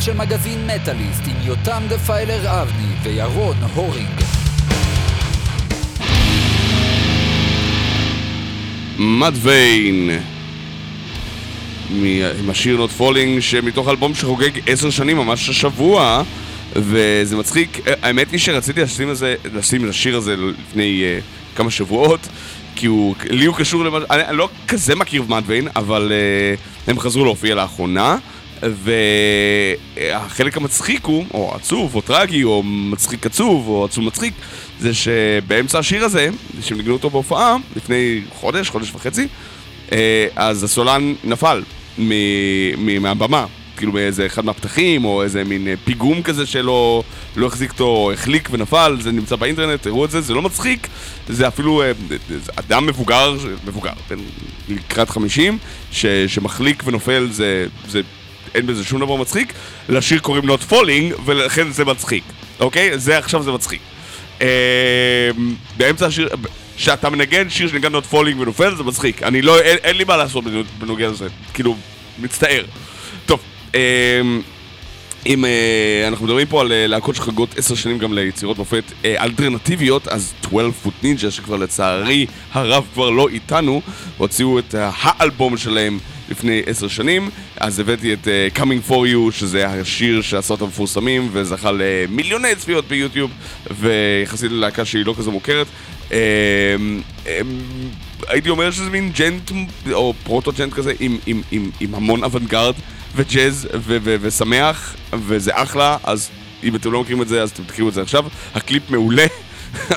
לתוכנית 0.01 0.29
של 0.29 0.35
מגזין 0.35 0.67
מטאליסט 0.67 1.23
עם 1.27 1.37
יותם 1.43 1.83
Defiler 1.89 2.62
אבני 2.63 2.95
וירון 3.03 3.57
הורינג. 3.75 4.21
Mudvayne. 8.99 10.11
עם 12.39 12.51
השיר 12.51 12.77
Not 12.77 12.91
Falling 12.91 13.41
שמתוך 13.41 13.89
אלבום 13.89 14.15
שחוגג 14.15 14.51
עשר 14.67 14.91
שנים 14.91 15.17
ממש 15.17 15.49
השבוע 15.49 16.23
וזה 16.77 17.37
מצחיק, 17.37 17.81
האמת 18.03 18.31
היא 18.31 18.41
שרציתי 18.41 18.81
לשים, 18.81 19.11
לזה, 19.11 19.35
לשים 19.55 19.85
את 19.85 19.91
השיר 19.91 20.17
הזה 20.17 20.37
לפני 20.37 21.03
uh, 21.03 21.57
כמה 21.57 21.71
שבועות 21.71 22.29
כי 22.77 22.87
הוא, 22.87 23.15
לי 23.31 23.45
הוא 23.45 23.57
קשור 23.57 23.85
למה, 23.85 23.99
אני, 24.11 24.25
אני 24.25 24.37
לא 24.37 24.49
כזה 24.69 24.95
מכיר 24.95 25.25
Vayne 25.47 25.68
אבל 25.77 26.13
uh, 26.87 26.91
הם 26.91 26.99
חזרו 26.99 27.25
להופיע 27.25 27.55
לאחרונה 27.55 28.17
והחלק 28.63 30.57
המצחיק 30.57 31.05
הוא, 31.05 31.25
או 31.35 31.55
עצוב, 31.55 31.95
או 31.95 32.01
טרגי, 32.01 32.45
או 32.45 32.63
מצחיק 32.63 33.27
עצוב, 33.27 33.69
או 33.69 33.85
עצוב 33.85 34.05
מצחיק, 34.05 34.35
זה 34.81 34.95
שבאמצע 34.95 35.79
השיר 35.79 36.05
הזה, 36.05 36.29
שהם 36.61 36.77
ניגנו 36.79 36.93
אותו 36.93 37.11
בהופעה, 37.11 37.57
לפני 37.77 38.21
חודש, 38.33 38.69
חודש 38.69 38.93
וחצי, 38.95 39.29
אה, 39.93 40.27
אז 40.37 40.65
הסולן 40.65 41.15
נפל 41.25 41.63
מהבמה, 43.01 43.47
כאילו 43.77 43.93
מאיזה 43.93 44.27
אחד 44.27 44.45
מהפתחים, 44.45 45.05
או 45.05 45.23
איזה 45.23 45.45
מין 45.45 45.69
פיגום 45.85 46.23
כזה 46.23 46.47
שלא 46.47 47.03
לא 47.37 47.47
החזיק 47.47 47.71
אותו, 47.73 48.11
החליק 48.13 48.49
ונפל, 48.53 48.97
זה 49.01 49.13
נמצא 49.13 49.37
באינטרנט, 49.37 49.83
תראו 49.83 50.05
את 50.05 50.11
זה, 50.11 50.21
זה 50.21 50.35
לא 50.35 50.43
מצחיק, 50.43 50.89
זה 51.29 51.49
אפילו 51.49 51.83
אה, 51.83 51.93
זה 52.29 52.53
אדם 52.57 52.87
מבוגר, 52.87 53.37
מבוגר, 53.65 53.93
לקראת 54.69 55.11
חמישים, 55.11 55.59
שמחליק 56.27 56.83
ונופל, 56.87 57.29
זה, 57.31 57.67
זה 57.89 58.01
אין 58.55 58.67
בזה 58.67 58.85
שום 58.85 59.01
דבר 59.01 59.17
מצחיק, 59.17 59.53
לשיר 59.89 60.19
קוראים 60.19 60.51
Not 60.51 60.73
Falling, 60.73 61.21
ולכן 61.25 61.71
זה 61.71 61.85
מצחיק, 61.85 62.25
אוקיי? 62.61 62.99
זה 62.99 63.19
עכשיו 63.19 63.43
זה 63.43 63.53
מצחיק. 63.53 63.81
אה, 64.43 65.31
באמצע 65.77 66.07
השיר, 66.07 66.29
כשאתה 66.77 67.11
מנגן 67.11 67.51
שיר 67.51 67.69
שנגן 67.69 67.95
Not 67.95 68.13
Falling 68.13 68.37
ונופל, 68.39 68.77
זה 68.77 68.83
מצחיק. 68.83 69.23
אני 69.23 69.43
לא, 69.43 69.61
אין, 69.61 69.77
אין 69.83 69.97
לי 69.97 70.05
מה 70.05 70.17
לעשות 70.17 70.45
בנוגע 70.79 71.09
לזה, 71.09 71.29
כאילו, 71.55 71.77
מצטער. 72.19 72.65
טוב, 73.27 73.41
אה, 73.75 74.21
אם 75.27 75.45
אה, 75.45 76.09
אנחנו 76.09 76.27
מדברים 76.27 76.47
פה 76.47 76.61
על 76.61 76.73
אה, 76.73 76.87
להקות 76.87 77.15
שחגות 77.17 77.59
עשר 77.59 77.75
שנים 77.75 77.99
גם 77.99 78.13
ליצירות 78.13 78.59
מופת 78.59 78.85
אה, 79.05 79.25
אלטרנטיביות, 79.25 80.09
אז 80.09 80.33
12 80.47 80.73
פוט 80.73 80.95
נינג'ה, 81.03 81.31
שכבר 81.31 81.57
לצערי 81.57 82.27
הרב 82.53 82.87
כבר 82.95 83.11
לא 83.11 83.29
איתנו, 83.29 83.83
הוציאו 84.19 84.59
את 84.59 84.75
האלבום 84.79 85.57
שלהם 85.57 85.99
לפני 86.31 86.62
עשר 86.66 86.89
שנים, 86.89 87.31
אז 87.57 87.81
הבאתי 87.81 88.12
את 88.12 88.28
uh, 88.55 88.59
Coming 88.59 88.91
For 88.91 88.93
You, 88.93 89.33
שזה 89.33 89.66
השיר 89.66 90.22
שעשה 90.22 90.55
אותם 90.55 90.66
מפורסמים, 90.66 91.28
וזכה 91.33 91.70
למיליוני 91.72 92.55
צפיות 92.55 92.85
ביוטיוב, 92.85 93.31
ויחסית 93.70 94.51
ללהקה 94.51 94.85
שהיא 94.85 95.07
לא 95.07 95.14
כזו 95.18 95.31
מוכרת. 95.31 95.66
Uh, 96.09 96.12
uh, 96.12 97.28
הייתי 98.28 98.49
אומר 98.49 98.70
שזה 98.70 98.91
מין 98.91 99.12
ג'נט, 99.18 99.51
או 99.93 100.14
פרוטו-ג'נט 100.24 100.72
כזה, 100.72 100.93
עם, 101.01 101.18
עם, 101.26 101.43
עם, 101.51 101.70
עם 101.81 101.95
המון 101.95 102.24
אוונגרד 102.24 102.74
וג'אז 103.16 103.68
ו- 103.74 103.97
ו- 104.03 104.16
ושמח, 104.20 104.97
וזה 105.12 105.51
אחלה, 105.55 105.97
אז 106.05 106.31
אם 106.64 106.76
אתם 106.76 106.93
לא 106.93 107.01
מכירים 107.01 107.22
את 107.22 107.28
זה, 107.28 107.43
אז 107.43 107.51
אתם 107.51 107.64
תכירו 107.64 107.89
את 107.89 107.95
זה 107.95 108.03
עכשיו. 108.03 108.24
הקליפ 108.55 108.91
מעולה. 108.91 109.26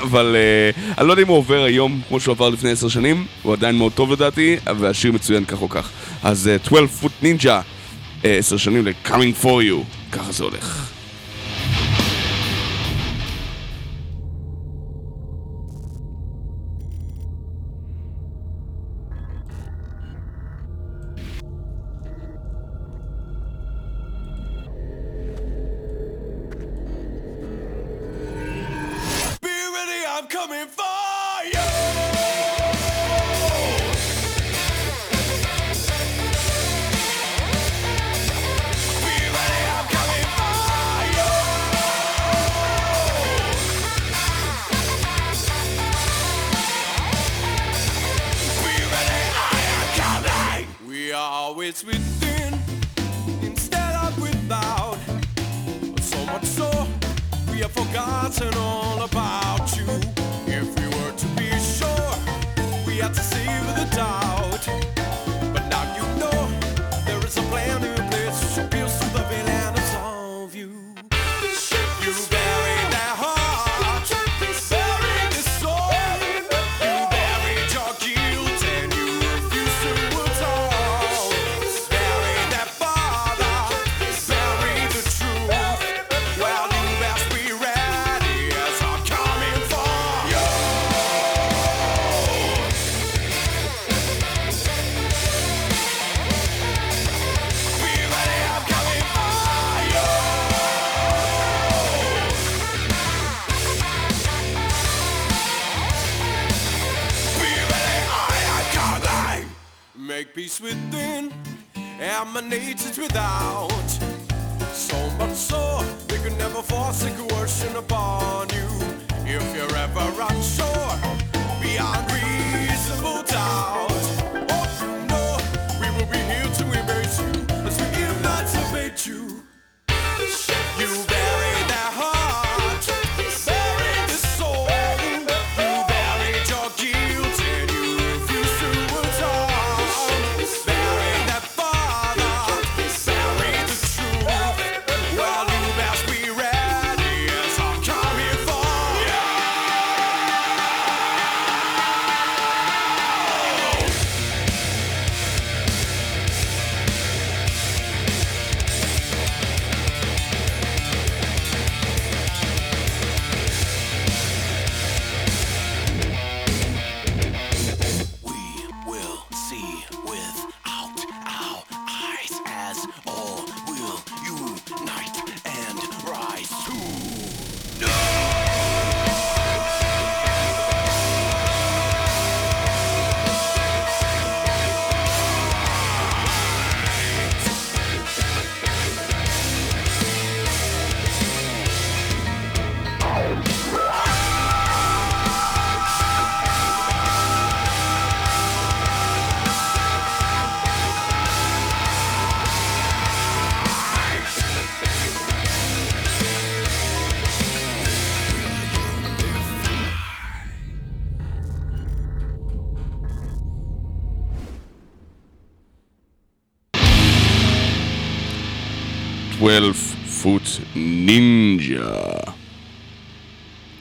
אבל 0.01 0.35
uh, 0.35 0.99
אני 0.99 1.07
לא 1.07 1.13
יודע 1.13 1.23
אם 1.23 1.27
הוא 1.27 1.37
עובר 1.37 1.63
היום 1.63 2.01
כמו 2.07 2.19
שהוא 2.19 2.33
עבר 2.33 2.49
לפני 2.49 2.71
עשר 2.71 2.87
שנים, 2.87 3.25
הוא 3.41 3.53
עדיין 3.53 3.75
מאוד 3.75 3.91
טוב 3.91 4.11
לדעתי, 4.11 4.57
והשיר 4.79 5.11
מצוין 5.11 5.45
כך 5.45 5.61
או 5.61 5.69
כך. 5.69 5.89
אז 6.23 6.49
uh, 6.63 6.67
12 6.67 7.01
foot 7.01 7.23
ninja, 7.23 7.47
אה, 8.25 8.37
עשר 8.37 8.55
uh, 8.55 8.59
שנים 8.59 8.85
ל-coming 8.87 9.43
for 9.43 9.45
you, 9.45 10.11
ככה 10.11 10.31
זה 10.31 10.43
הולך. 10.43 10.92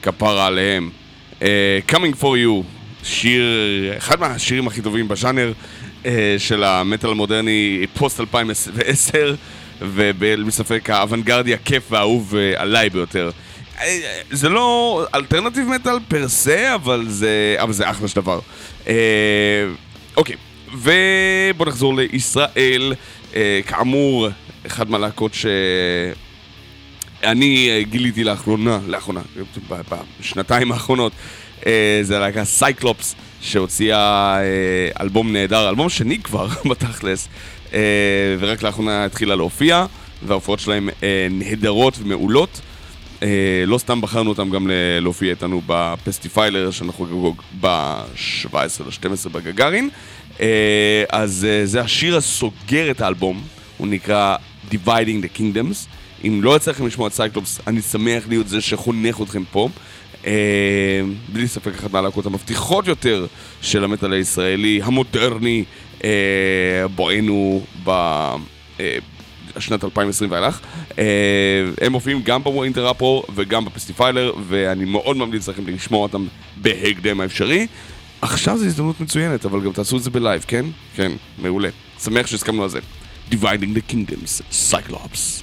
כפרה 0.01 0.47
עליהם. 0.47 0.89
Uh, 1.39 1.43
Coming 1.87 2.21
for 2.21 2.35
you, 2.45 2.63
שיר, 3.03 3.43
אחד 3.97 4.19
מהשירים 4.19 4.67
הכי 4.67 4.81
טובים 4.81 5.07
בז'אנר 5.07 5.53
uh, 6.03 6.07
של 6.37 6.63
המטאל 6.63 7.09
המודרני 7.09 7.85
פוסט 7.93 8.19
2010, 8.19 9.35
ובלי 9.81 10.51
ספק 10.51 10.89
האוונגרדי 10.89 11.53
הכיף 11.53 11.91
והאהוב 11.91 12.33
uh, 12.33 12.59
עליי 12.59 12.89
ביותר. 12.89 13.31
Uh, 13.77 13.81
זה 14.31 14.49
לא 14.49 15.05
alternative 15.15 15.67
metal 15.67 15.97
per 16.07 16.27
se, 16.27 16.75
אבל 16.75 17.05
זה, 17.07 17.55
אבל 17.57 17.73
זה 17.73 17.89
אחלה 17.89 18.07
של 18.07 18.15
דבר. 18.15 18.39
Uh, 18.85 18.87
אוקיי, 20.17 20.35
ובוא 20.73 21.65
נחזור 21.65 21.95
לישראל. 21.95 22.93
Uh, 23.31 23.35
כאמור, 23.67 24.27
אחד 24.65 24.89
מהלהקות 24.89 25.33
ש... 25.33 25.45
אני 27.23 27.69
אה, 27.69 27.83
גיליתי 27.83 28.23
לאחרונה, 28.23 28.79
לאחרונה, 28.87 29.21
בשנתיים 30.19 30.71
האחרונות, 30.71 31.11
אה, 31.65 31.99
זה 32.01 32.17
הלהקה 32.17 32.45
Cyclops, 32.45 33.15
שהוציאה 33.41 34.37
אה, 34.39 35.01
אלבום 35.01 35.33
נהדר, 35.33 35.69
אלבום 35.69 35.89
שני 35.89 36.19
כבר 36.19 36.47
בתכלס, 36.69 37.27
ורק 38.39 38.63
לאחרונה 38.63 39.05
התחילה 39.05 39.35
להופיע, 39.35 39.85
וההופעות 40.25 40.59
שלהם 40.59 40.89
נהדרות 41.31 41.97
ומעולות. 41.99 42.61
לא 43.67 43.77
סתם 43.77 44.01
בחרנו 44.01 44.29
אותם 44.29 44.49
גם 44.49 44.69
להופיע 45.01 45.29
איתנו 45.29 45.61
בפסטיפיילר 45.65 46.71
שאנחנו 46.71 46.93
חוגגים 46.93 47.31
ב-17 47.61 48.55
ל-12 48.55 49.29
בגאגארין. 49.29 49.89
אז 51.09 51.47
זה 51.63 51.81
השיר 51.81 52.17
הסוגר 52.17 52.91
את 52.91 53.01
האלבום, 53.01 53.43
הוא 53.77 53.87
נקרא 53.87 54.35
Dividing 54.71 55.21
the 55.23 55.39
Kingdoms. 55.39 55.87
אם 56.23 56.39
לא 56.43 56.55
יצא 56.55 56.71
לכם 56.71 56.87
לשמוע 56.87 57.07
את 57.07 57.13
Cyclops, 57.13 57.59
אני 57.67 57.81
שמח 57.81 58.23
להיות 58.27 58.47
זה 58.47 58.61
שחונך 58.61 59.21
אתכם 59.21 59.43
פה. 59.51 59.69
אה, 60.25 61.01
בלי 61.33 61.47
ספק 61.47 61.73
אחת 61.79 61.91
מהלהקות 61.91 62.25
המבטיחות 62.25 62.87
יותר 62.87 63.25
של 63.61 63.83
המטאל 63.83 64.13
הישראלי, 64.13 64.79
המודרני, 64.83 65.63
אה, 66.03 66.09
בואנו 66.95 67.65
בשנת 69.55 69.83
2020 69.83 70.31
ואילך. 70.31 70.59
אה, 70.99 71.03
הם 71.81 71.91
מופיעים 71.91 72.21
גם 72.23 72.43
ב 72.43 72.50
Winter 72.50 72.91
Uproar 72.91 73.23
וגם 73.35 73.65
בפסטיפיילר, 73.65 74.33
ואני 74.47 74.85
מאוד 74.85 75.17
ממליץ 75.17 75.49
לכם 75.49 75.67
לשמוע 75.67 76.03
אותם 76.03 76.25
בהקדם 76.57 77.21
האפשרי. 77.21 77.67
עכשיו 78.21 78.57
זו 78.57 78.65
הזדמנות 78.65 78.99
מצוינת, 78.99 79.45
אבל 79.45 79.61
גם 79.61 79.71
תעשו 79.71 79.97
את 79.97 80.03
זה 80.03 80.09
ב 80.09 80.15
live, 80.15 80.45
כן? 80.47 80.65
כן, 80.95 81.11
מעולה. 81.37 81.69
שמח 82.03 82.27
שהסכמנו 82.27 82.63
על 82.63 82.69
זה. 82.69 82.79
Dividing 83.31 83.75
the 83.75 83.91
Kingdoms, 83.91 84.41
Cyclops. 84.71 85.42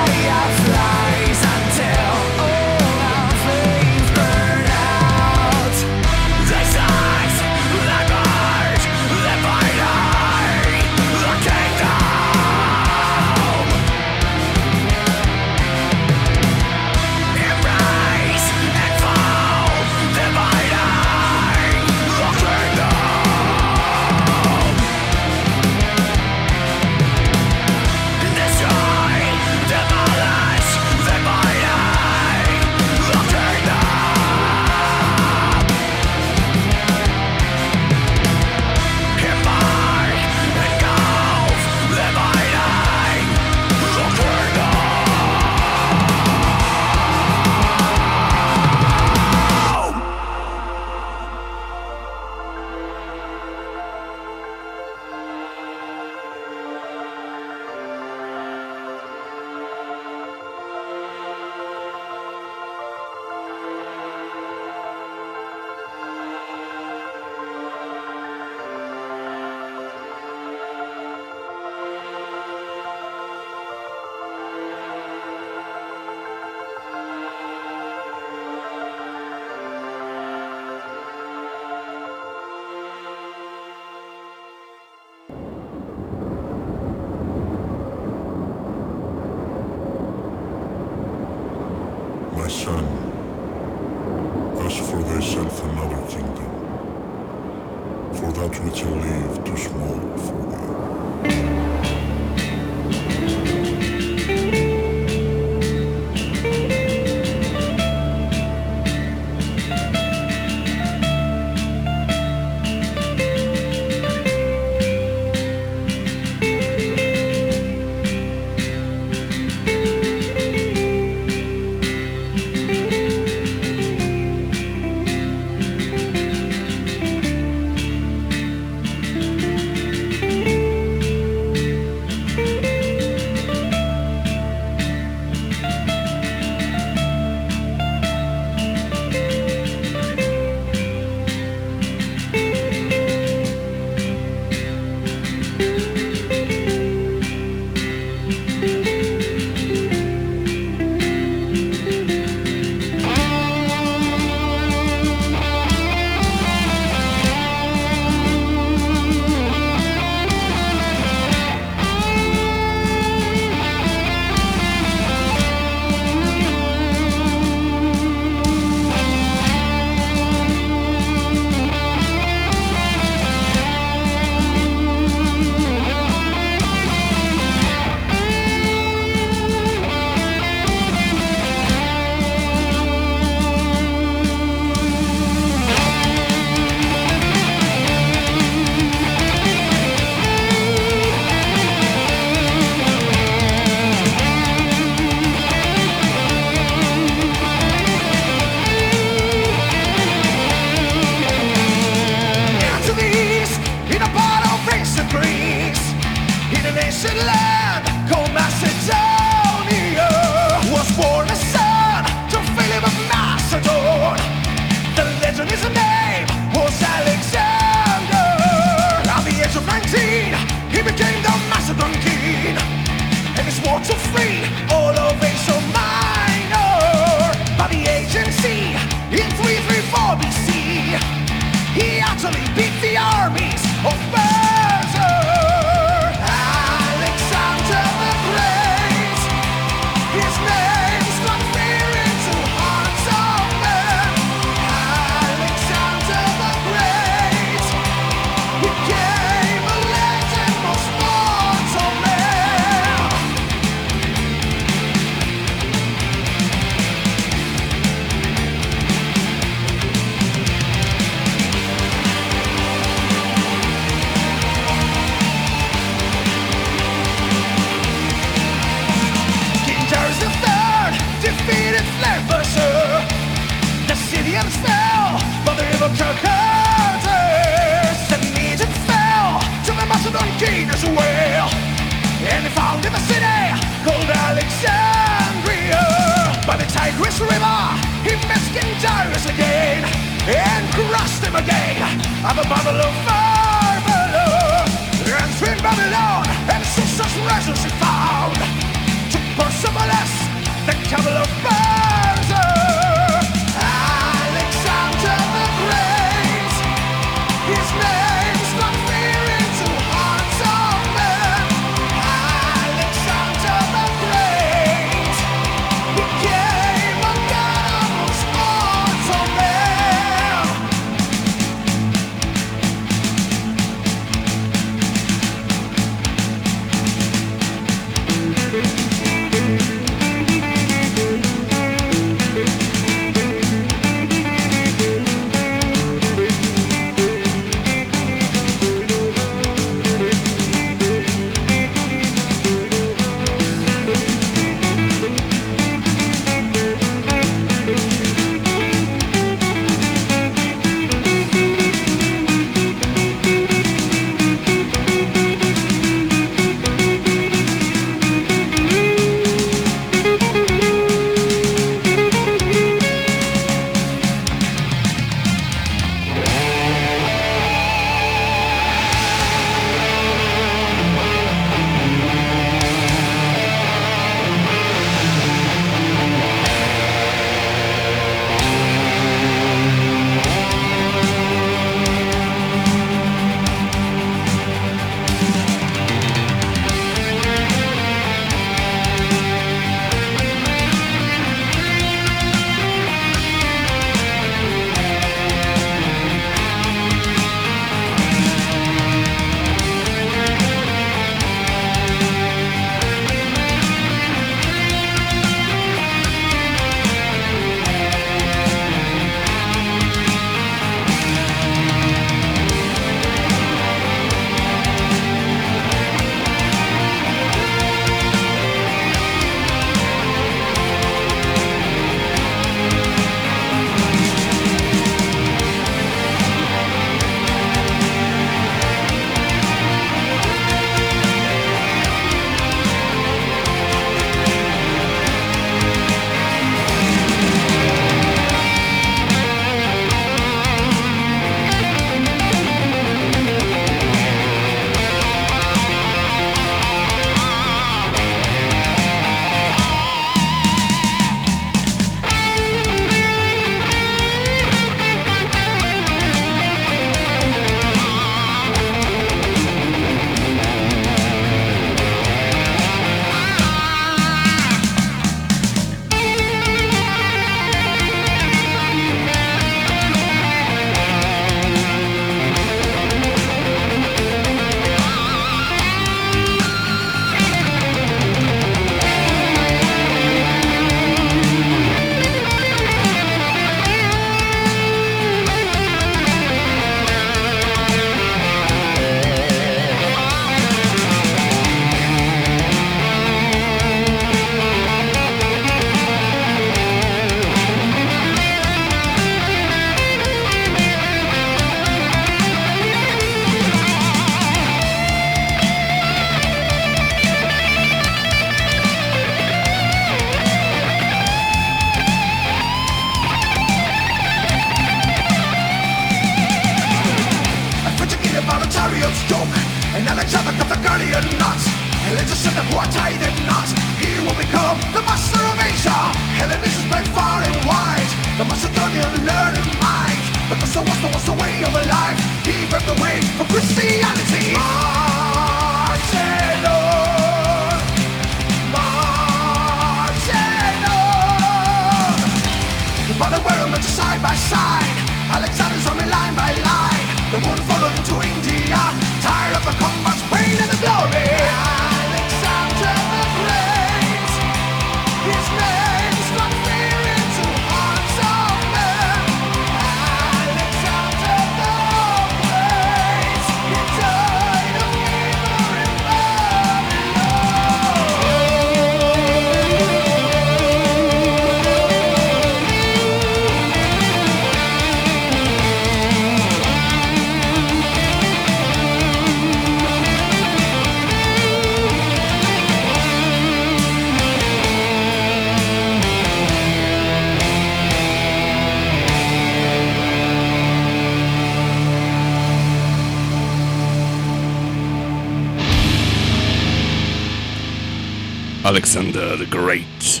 the 599.20 599.34
Great 599.34 600.00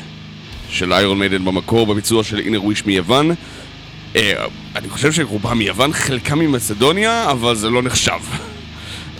של 0.70 0.92
איירון 0.92 1.18
מיידן 1.18 1.44
במקור 1.44 1.86
בביצוע 1.86 2.24
של 2.24 2.38
אינר 2.38 2.64
וויש 2.64 2.86
מיוון. 2.86 3.30
אה, 4.16 4.44
אני 4.76 4.88
חושב 4.88 5.12
שרובם 5.12 5.58
מיוון, 5.58 5.92
חלקם 5.92 6.38
ממסדוניה, 6.38 7.30
אבל 7.30 7.54
זה 7.54 7.70
לא 7.70 7.82
נחשב. 7.82 8.20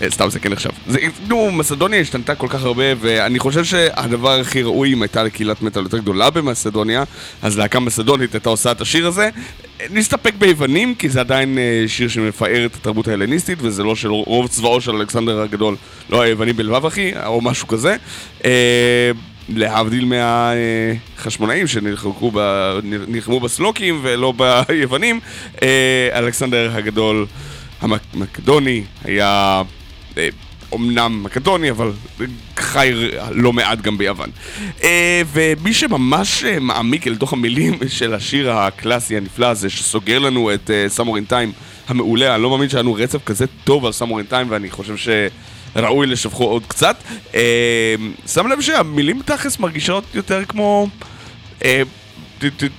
אה, 0.03 0.11
סתם 0.11 0.31
זה 0.31 0.41
כן 0.41 0.53
נחשב. 0.53 0.71
זה, 0.87 0.99
נו, 1.29 1.51
מסדוניה 1.51 2.01
השתנתה 2.01 2.35
כל 2.35 2.49
כך 2.49 2.63
הרבה, 2.63 2.85
ואני 3.01 3.39
חושב 3.39 3.65
שהדבר 3.65 4.41
הכי 4.41 4.63
ראוי 4.63 4.93
אם 4.93 5.03
הייתה 5.03 5.23
לקהילת 5.23 5.63
מטאל 5.63 5.83
יותר 5.83 5.99
גדולה 5.99 6.31
במסדוניה, 6.31 7.05
אז 7.43 7.59
להקה 7.59 7.81
מסדונית 7.81 8.35
הייתה 8.35 8.51
עושה 8.51 8.73
את 8.73 8.81
השיר 8.81 9.07
הזה. 9.07 9.31
אה, 9.81 9.87
נסתפק 9.91 10.35
ביוונים, 10.39 10.95
כי 10.95 11.09
זה 11.09 11.21
עדיין 11.21 11.59
אה, 11.59 11.85
שיר 11.87 12.09
שמפאר 12.09 12.67
את 12.67 12.75
התרבות 12.75 13.09
ההלניסטית, 13.09 13.59
וזה 13.63 13.83
לא 13.83 13.97
של 13.97 14.11
רוב 14.11 14.49
צבאו 14.49 14.81
של 14.81 14.95
אלכסנדר 14.95 15.41
הגדול, 15.41 15.77
לא 16.11 16.21
היווני 16.21 16.53
בלבב 16.53 16.87
אחי, 16.87 17.13
או 17.27 17.41
משהו 17.41 17.69
כזה. 17.69 17.97
אה, 19.53 19.59
להבדיל 19.59 20.05
מהחשמונאים 20.05 21.67
שנלחמו 21.67 23.41
בסלוקים 23.41 24.01
ולא 24.03 24.33
ביוונים, 24.69 25.21
אה, 25.63 26.09
אלכסנדר 26.13 26.71
הגדול 26.75 27.27
המקדוני 27.81 28.85
היה 29.05 29.63
אה, 30.19 30.29
אומנם 30.73 31.23
מקדוני, 31.23 31.71
אבל 31.71 31.93
חי 32.57 32.93
לא 33.31 33.53
מעט 33.53 33.81
גם 33.81 33.99
ביוון. 33.99 34.31
אה, 34.83 35.23
ומי 35.33 35.75
שממש 35.75 36.45
אה, 36.45 36.61
מעמיק 36.61 37.07
אל 37.07 37.17
תוך 37.17 37.33
המילים 37.33 37.79
של 37.99 38.15
השיר 38.15 38.53
הקלאסי 38.53 39.17
הנפלא 39.17 39.47
הזה, 39.47 39.71
שסוגר 39.71 40.19
לנו 40.19 40.55
את 40.55 40.71
סאמור 40.89 41.17
אין 41.17 41.25
טיים 41.25 41.53
המעולה, 41.89 42.35
אני 42.35 42.43
לא 42.43 42.51
מאמין 42.51 42.69
שהיה 42.69 42.83
לנו 42.83 42.95
רצף 42.95 43.25
כזה 43.25 43.45
טוב 43.65 43.87
על 43.87 43.93
סאמור 43.93 44.19
אין 44.19 44.27
טיים, 44.27 44.47
ואני 44.51 44.71
חושב 44.71 44.97
ש... 44.97 45.09
ראוי 45.77 46.07
לשבחו 46.07 46.45
עוד 46.45 46.67
קצת. 46.67 46.97
אה, 47.35 47.95
שם 48.27 48.47
לב 48.47 48.61
שהמילים 48.61 49.23
תכלס 49.25 49.59
מרגישות 49.59 50.05
יותר 50.15 50.45
כמו... 50.45 50.87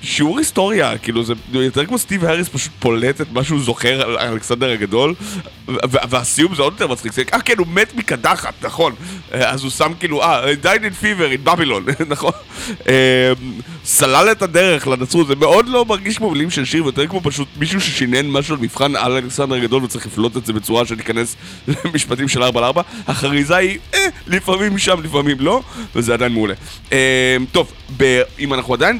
שיעור 0.01 0.37
היסטוריה, 0.37 0.97
כאילו 0.97 1.23
זה 1.23 1.33
יותר 1.53 1.85
כמו 1.85 1.97
סטיב 1.97 2.25
האריס 2.25 2.49
פשוט 2.49 2.71
פולט 2.79 3.21
את 3.21 3.31
מה 3.31 3.43
שהוא 3.43 3.61
זוכר 3.61 4.01
על 4.01 4.17
אלכסנדר 4.17 4.71
הגדול 4.71 5.13
והסיום 5.83 6.55
זה 6.55 6.61
עוד 6.61 6.73
יותר 6.73 6.87
מצחיק, 6.87 7.33
אה 7.33 7.41
כן 7.41 7.57
הוא 7.57 7.67
מת 7.67 7.95
מקדחת, 7.95 8.53
נכון. 8.61 8.93
אה, 9.33 9.49
אז 9.49 9.63
הוא 9.63 9.71
שם 9.71 9.91
כאילו, 9.99 10.23
אה, 10.23 10.53
died 10.63 10.81
in 10.81 11.03
fever 11.03 11.47
in 11.47 11.49
Babylon, 11.49 12.03
נכון. 12.13 12.31
אה, 12.89 13.33
סלל 13.85 14.31
את 14.31 14.41
הדרך 14.41 14.87
לנצרות, 14.87 15.27
זה 15.27 15.35
מאוד 15.35 15.67
לא 15.67 15.85
מרגיש 15.85 16.17
כמו 16.17 16.31
מילים 16.31 16.49
של 16.49 16.65
שיר 16.65 16.83
ויותר 16.83 17.07
כמו 17.07 17.21
פשוט 17.21 17.47
מישהו 17.57 17.81
ששינן 17.81 18.27
משהו 18.27 18.55
על 18.55 18.61
מבחן 18.61 18.95
על 18.95 19.11
אלכסנדר 19.11 19.55
הגדול 19.55 19.83
וצריך 19.83 20.05
לפלוט 20.05 20.37
את 20.37 20.45
זה 20.45 20.53
בצורה 20.53 20.85
שתיכנס 20.85 21.35
למשפטים 21.85 22.27
של 22.27 22.43
4 22.43 22.59
על 22.59 22.65
4 22.65 22.81
החריזה 23.07 23.55
היא, 23.55 23.79
אה, 23.93 24.07
לפעמים 24.27 24.77
שם, 24.77 25.01
לפעמים 25.03 25.37
לא, 25.39 25.61
וזה 25.95 26.13
עדיין 26.13 26.33
מעולה. 26.33 26.53
אה, 26.91 27.37
טוב, 27.51 27.73
אם 28.39 28.53
אנחנו 28.53 28.73
עדיין 28.73 28.99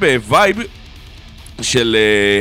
ב 0.54 0.59
vibe 0.59 0.82
של 1.62 1.98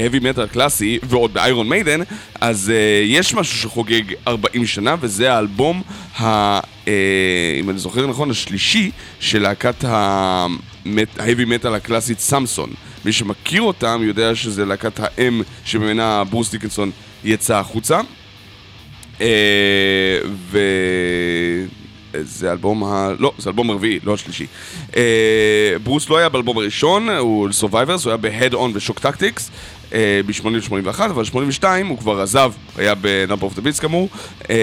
heavy 0.06 0.22
metal 0.22 0.46
קלאסי 0.52 0.98
ועוד 1.02 1.34
ב 1.34 1.41
Iron 1.41 1.68
Maiden 1.68 2.00
אז 2.40 2.72
uh, 2.72 3.06
יש 3.06 3.34
משהו 3.34 3.58
שחוגג 3.58 4.02
40 4.28 4.66
שנה 4.66 4.94
וזה 5.00 5.32
האלבום, 5.32 5.82
ה, 6.18 6.60
uh, 6.60 6.88
אם 7.60 7.70
אני 7.70 7.78
זוכר 7.78 8.06
נכון, 8.06 8.30
השלישי 8.30 8.90
של 9.20 9.42
להקת 9.42 9.84
ה-heavy 9.84 11.64
metal 11.64 11.68
הקלאסית 11.68 12.20
Samson 12.20 12.70
מי 13.04 13.12
שמכיר 13.12 13.62
אותם 13.62 14.00
יודע 14.04 14.34
שזה 14.34 14.64
להקת 14.64 15.00
האם 15.00 15.42
שממנה 15.64 16.24
ברוס 16.24 16.50
דיקנסון 16.50 16.90
יצא 17.24 17.56
החוצה. 17.56 18.00
uh, 19.18 19.22
ו... 20.50 20.58
זה 22.20 22.52
אלבום 22.52 22.84
ה... 22.84 23.08
לא, 23.18 23.32
זה 23.38 23.50
אלבום 23.50 23.70
הרביעי, 23.70 24.00
לא 24.04 24.14
השלישי. 24.14 24.46
אה, 24.96 25.74
ברוס 25.82 26.08
לא 26.08 26.16
היה 26.16 26.28
באלבום 26.28 26.58
הראשון, 26.58 27.08
הוא 27.08 27.48
Survivors, 27.60 28.04
הוא 28.04 28.08
היה 28.10 28.16
ב-Head 28.16 28.54
On 28.54 28.70
ו-Shock 28.74 28.98
Tactics 28.98 29.50
אה, 29.92 30.20
ב-80-81, 30.26 31.00
אבל 31.04 31.22
ב-82 31.22 31.64
הוא 31.88 31.98
כבר 31.98 32.20
עזב, 32.20 32.52
היה 32.76 32.94
ב- 32.94 33.06
Number 33.06 33.42
of 33.42 33.58
the 33.58 33.60
Beast 33.60 33.80
כאמור. 33.80 34.08
אה, 34.50 34.56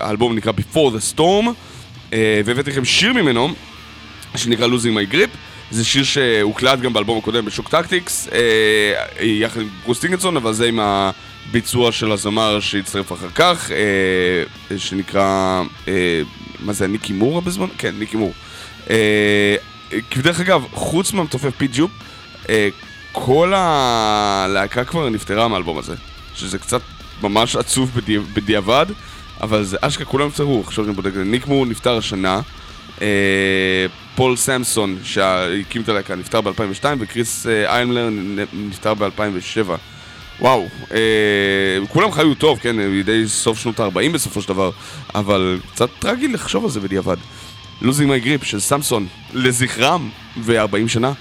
האלבום 0.00 0.36
נקרא 0.36 0.52
Before 0.52 0.90
the 0.90 1.16
Storm, 1.16 1.46
אה, 2.12 2.40
והבאתי 2.44 2.70
לכם 2.70 2.84
שיר 2.84 3.12
ממנו, 3.12 3.54
שנקרא 4.36 4.66
Losing 4.66 5.10
My 5.10 5.14
Grip. 5.14 5.36
זה 5.70 5.84
שיר 5.84 6.04
שהוקלט 6.04 6.80
גם 6.80 6.92
באלבום 6.92 7.18
הקודם 7.18 7.44
ב-Shock 7.44 7.68
Tactics, 7.68 8.28
יחד 9.20 9.60
עם 9.60 9.68
ברוס 9.84 10.00
דיקינסון, 10.00 10.36
אבל 10.36 10.52
זה 10.52 10.66
עם 10.66 10.80
הביצוע 10.80 11.92
של 11.92 12.12
הזמר 12.12 12.60
שהצטרף 12.60 13.12
אחר 13.12 13.28
כך, 13.34 13.70
שנקרא, 14.76 15.62
מה 16.60 16.72
זה, 16.72 16.86
ניקי 16.86 17.12
מור 17.12 17.42
בזמן? 17.42 17.66
כן, 17.78 17.94
ניקי 17.98 18.16
מור. 18.16 18.32
אה, 18.90 19.56
דרך 20.22 20.40
אגב, 20.40 20.64
חוץ 20.72 21.12
מהמתופף 21.12 21.50
פיט 21.56 21.68
ג'ופ, 21.72 21.90
אה, 22.48 22.68
כל 23.12 23.52
הלהקה 23.56 24.84
כבר 24.84 25.08
נפטרה 25.08 25.48
מהאלבום 25.48 25.78
הזה, 25.78 25.94
שזה 26.34 26.58
קצת 26.58 26.80
ממש 27.22 27.56
עצוב 27.56 27.90
בדי, 27.94 28.18
בדיעבד, 28.18 28.86
אבל 29.40 29.64
זה 29.64 29.76
אשכרה 29.80 30.06
כולם 30.06 30.26
נפטרו, 30.26 30.62
עכשיו 30.66 30.84
אני 30.84 30.92
בודק, 30.92 31.10
ניק 31.16 31.46
מור 31.46 31.66
נפטר 31.66 31.96
השנה, 31.96 32.40
אה, 33.02 33.86
פול 34.14 34.36
סמסון 34.36 34.98
שהקים 35.04 35.82
את 35.82 35.88
הלהקה 35.88 36.14
נפטר 36.14 36.40
ב-2002 36.40 36.84
וקריס 36.98 37.46
אה, 37.46 37.84
נפטר 38.52 38.94
ב-2007 38.94 39.70
וואו, 40.40 40.68
אה, 40.92 41.86
כולם 41.88 42.12
חיו 42.12 42.34
טוב, 42.34 42.58
כן, 42.58 42.76
בידי 42.90 43.28
סוף 43.28 43.58
שנות 43.58 43.80
ה-40 43.80 44.12
בסופו 44.12 44.42
של 44.42 44.48
דבר 44.48 44.70
אבל 45.14 45.60
קצת 45.72 45.88
טרגי 45.98 46.28
לחשוב 46.28 46.64
על 46.64 46.70
זה 46.70 46.80
בדיעבד. 46.80 47.16
Losing 47.82 48.08
My 48.08 48.24
Grip 48.24 48.44
של 48.44 48.60
סמסון 48.60 49.06
לזכרם 49.32 50.10
ו-40 50.36 50.88
שנה 50.88 51.12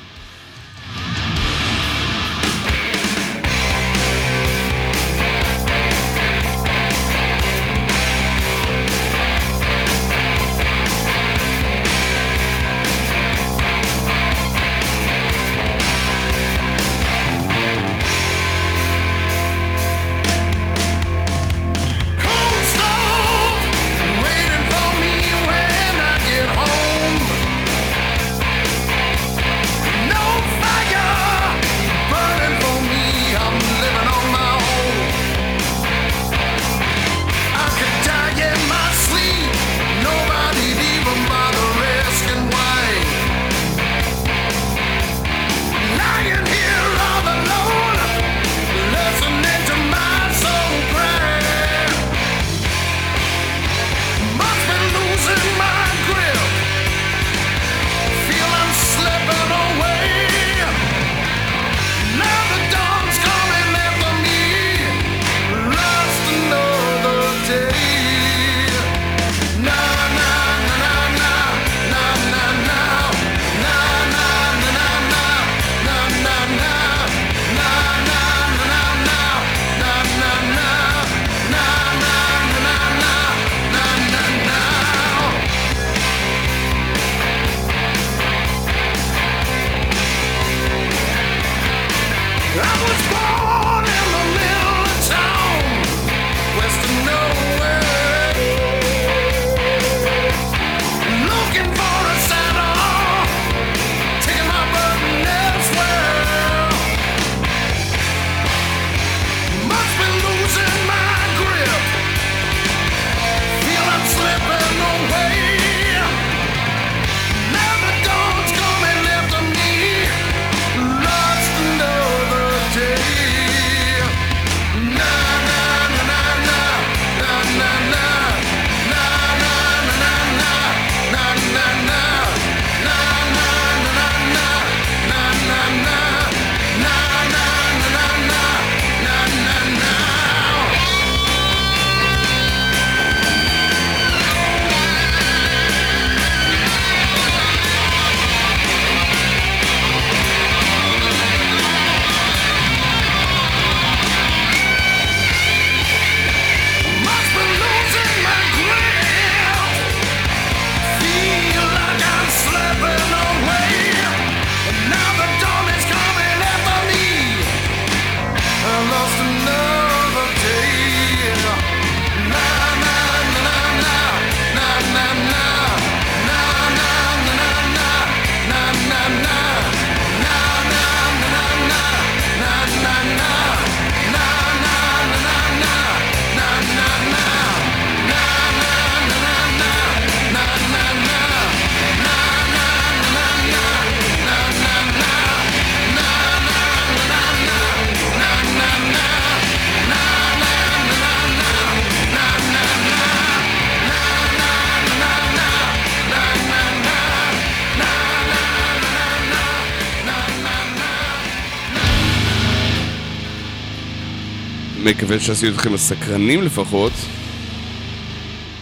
מקווה 215.15 215.27
שעשיתי 215.27 215.51
אתכם 215.55 215.77
סקרנים 215.77 216.43
לפחות, 216.43 216.91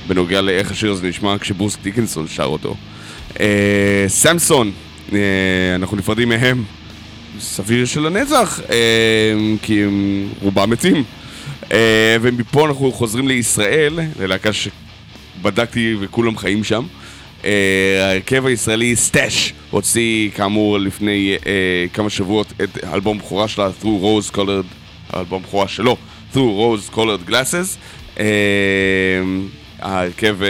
בנוגע 0.08 0.42
לאיך 0.42 0.72
השיר 0.72 0.92
הזה 0.92 1.08
נשמע 1.08 1.36
כשברוס 1.40 1.78
דיקנסון 1.84 2.28
שר 2.28 2.44
אותו. 2.44 2.76
אה, 3.40 4.06
סמסון, 4.08 4.72
אה, 5.14 5.20
אנחנו 5.76 5.98
נפרדים 5.98 6.30
מהם, 6.30 6.64
סביר 7.40 7.86
של 7.86 8.06
הנצח, 8.06 8.60
אה, 8.70 9.34
כי 9.62 9.84
הם 9.84 10.28
רובם 10.42 10.70
מתים. 10.70 11.04
אה, 11.72 12.18
ומפה 12.22 12.68
אנחנו 12.68 12.92
חוזרים 12.92 13.28
לישראל, 13.28 14.00
ללהקה 14.20 14.50
שבדקתי 14.54 15.96
וכולם 16.00 16.38
חיים 16.38 16.64
שם. 16.64 16.86
אה, 17.46 18.08
ההרכב 18.08 18.46
הישראלי 18.46 18.96
סטאש 18.96 19.54
הוציא 19.70 20.30
כאמור 20.36 20.80
לפני 20.80 21.36
אה, 21.46 21.86
כמה 21.94 22.10
שבועות 22.10 22.54
את 22.64 22.84
האלבום 22.84 23.18
בכורה 23.18 23.48
שלה, 23.48 23.70
Through 23.82 24.04
Rose 24.04 24.36
Colored, 24.36 24.68
האלבום 25.10 25.44
בכורה 25.44 25.68
שלו, 25.68 25.98
Through 26.34 26.38
Rose 26.38 26.96
Colored 26.96 27.30
Glasses. 27.30 27.78
אה, 28.20 28.26
ההרכב 29.84 30.44
אה, 30.44 30.48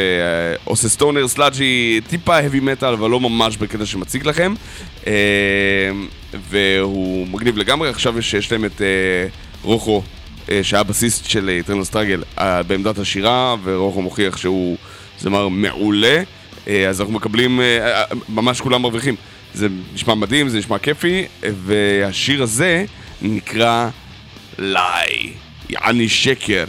עושה 0.63 0.89
stoner 0.89 1.27
sludgy, 1.27 2.01
טיפה 2.07 2.39
heavy 2.39 2.81
metal, 2.81 2.85
אבל 2.93 3.09
לא 3.09 3.19
ממש 3.19 3.57
בקטע 3.57 3.85
שמציג 3.85 4.27
לכם. 4.27 4.53
אה, 5.07 5.13
והוא 6.49 7.27
מגניב 7.27 7.57
לגמרי, 7.57 7.89
עכשיו 7.89 8.19
יש, 8.19 8.51
להם 8.51 8.65
את 8.65 8.81
אה, 8.81 8.87
רוחו, 9.63 10.01
אה, 10.49 10.59
שהיה 10.63 10.83
בסיסט 10.83 11.29
של 11.29 11.49
Eternal 11.49 11.83
Struggle 11.83 12.23
בעמדת 12.67 12.97
השירה, 12.97 13.55
ורוחו 13.63 14.01
מוכיח 14.01 14.37
שהוא 14.37 14.77
זמר 15.19 15.47
מעולה. 15.47 16.23
אז 16.89 17.01
אנחנו 17.01 17.13
מקבלים, 17.13 17.59
ממש 18.29 18.61
כולם 18.61 18.81
מרוויחים. 18.81 19.15
זה 19.53 19.67
נשמע 19.93 20.15
מדהים, 20.15 20.49
זה 20.49 20.57
נשמע 20.57 20.77
כיפי, 20.77 21.25
והשיר 21.41 22.43
הזה 22.43 22.85
נקרא 23.21 23.89
לי, 24.59 25.33
יעני 25.73 26.09
שקר, 26.09 26.65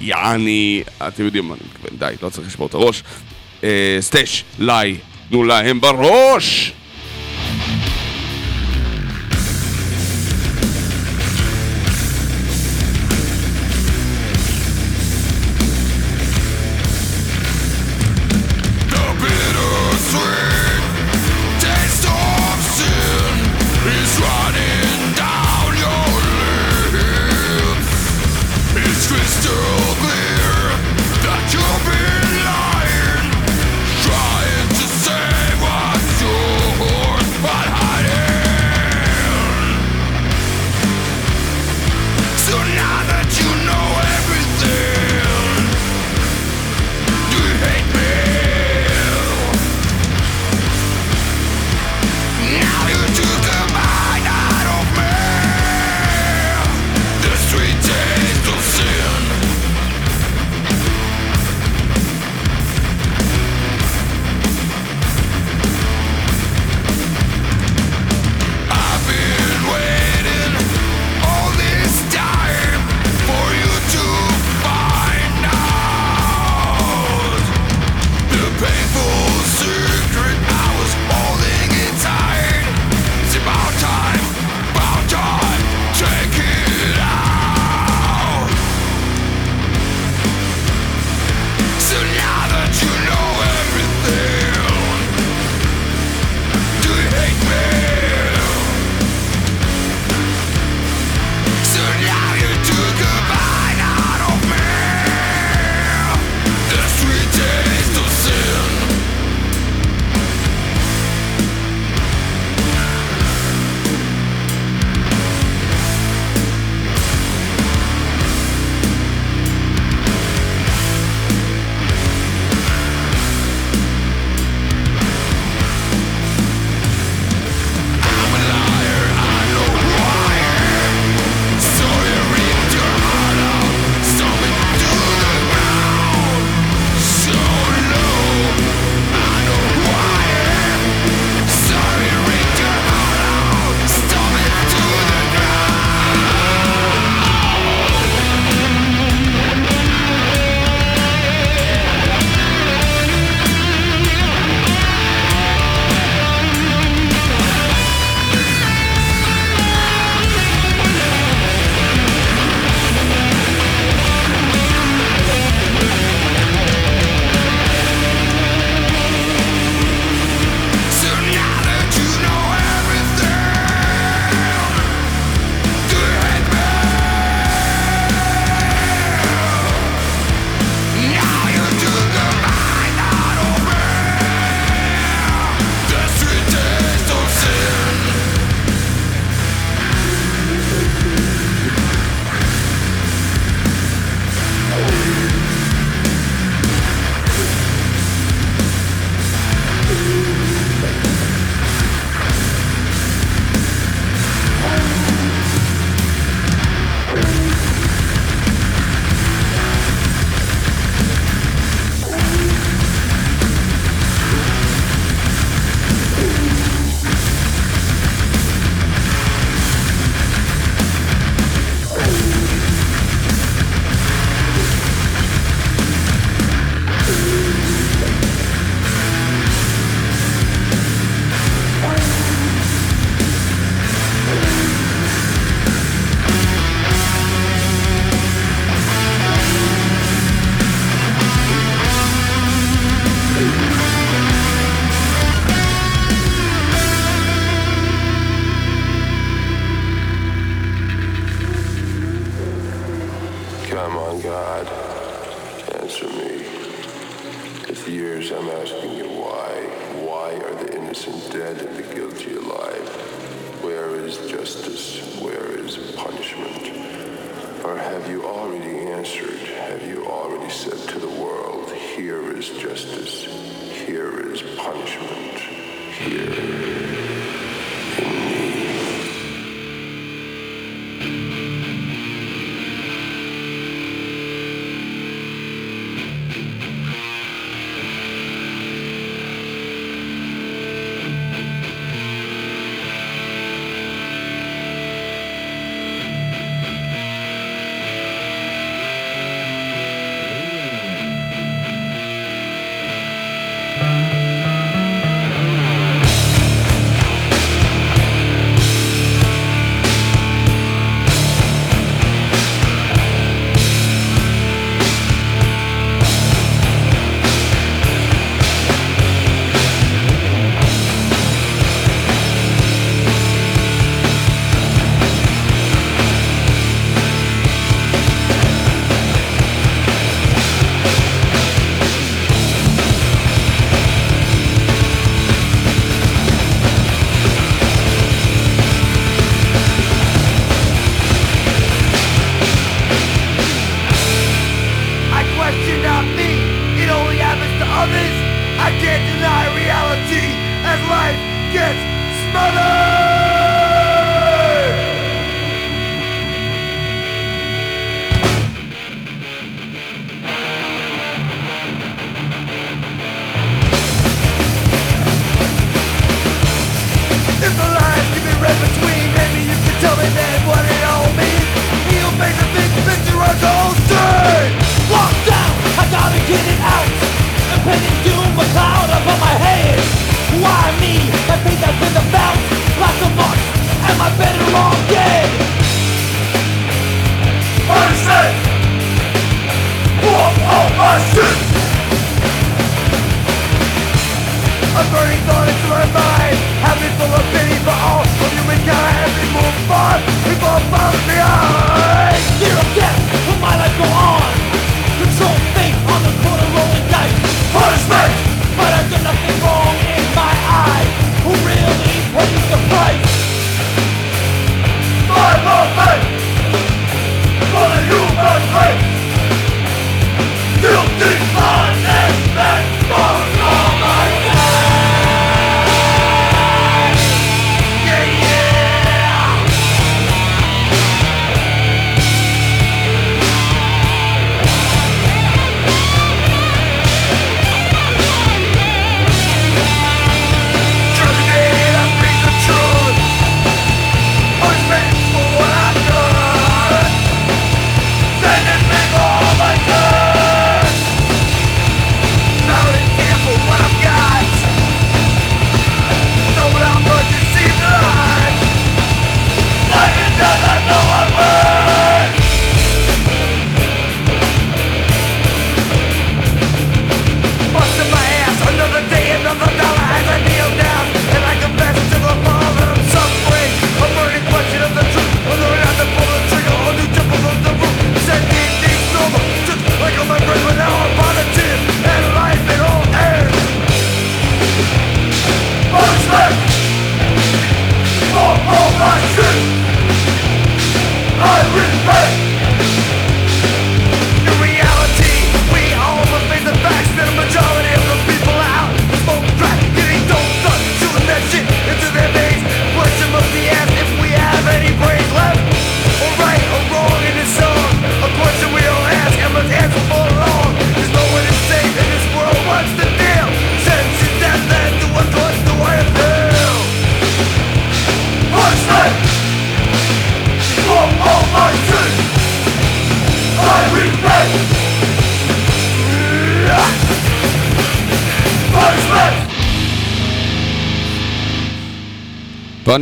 יעני, 0.00 0.82
אתם 1.08 1.24
יודעים 1.24 1.48
מה 1.48 1.54
אני 1.54 1.62
מתכוון, 1.72 1.98
די, 1.98 2.14
לא 2.22 2.28
צריך 2.28 2.46
לשבור 2.46 2.66
את 2.66 2.74
הראש. 2.74 3.02
אה, 3.64 3.96
סטאש, 4.00 4.44
לי, 4.58 4.96
תנו 5.28 5.44
להם 5.44 5.80
בראש! 5.80 6.72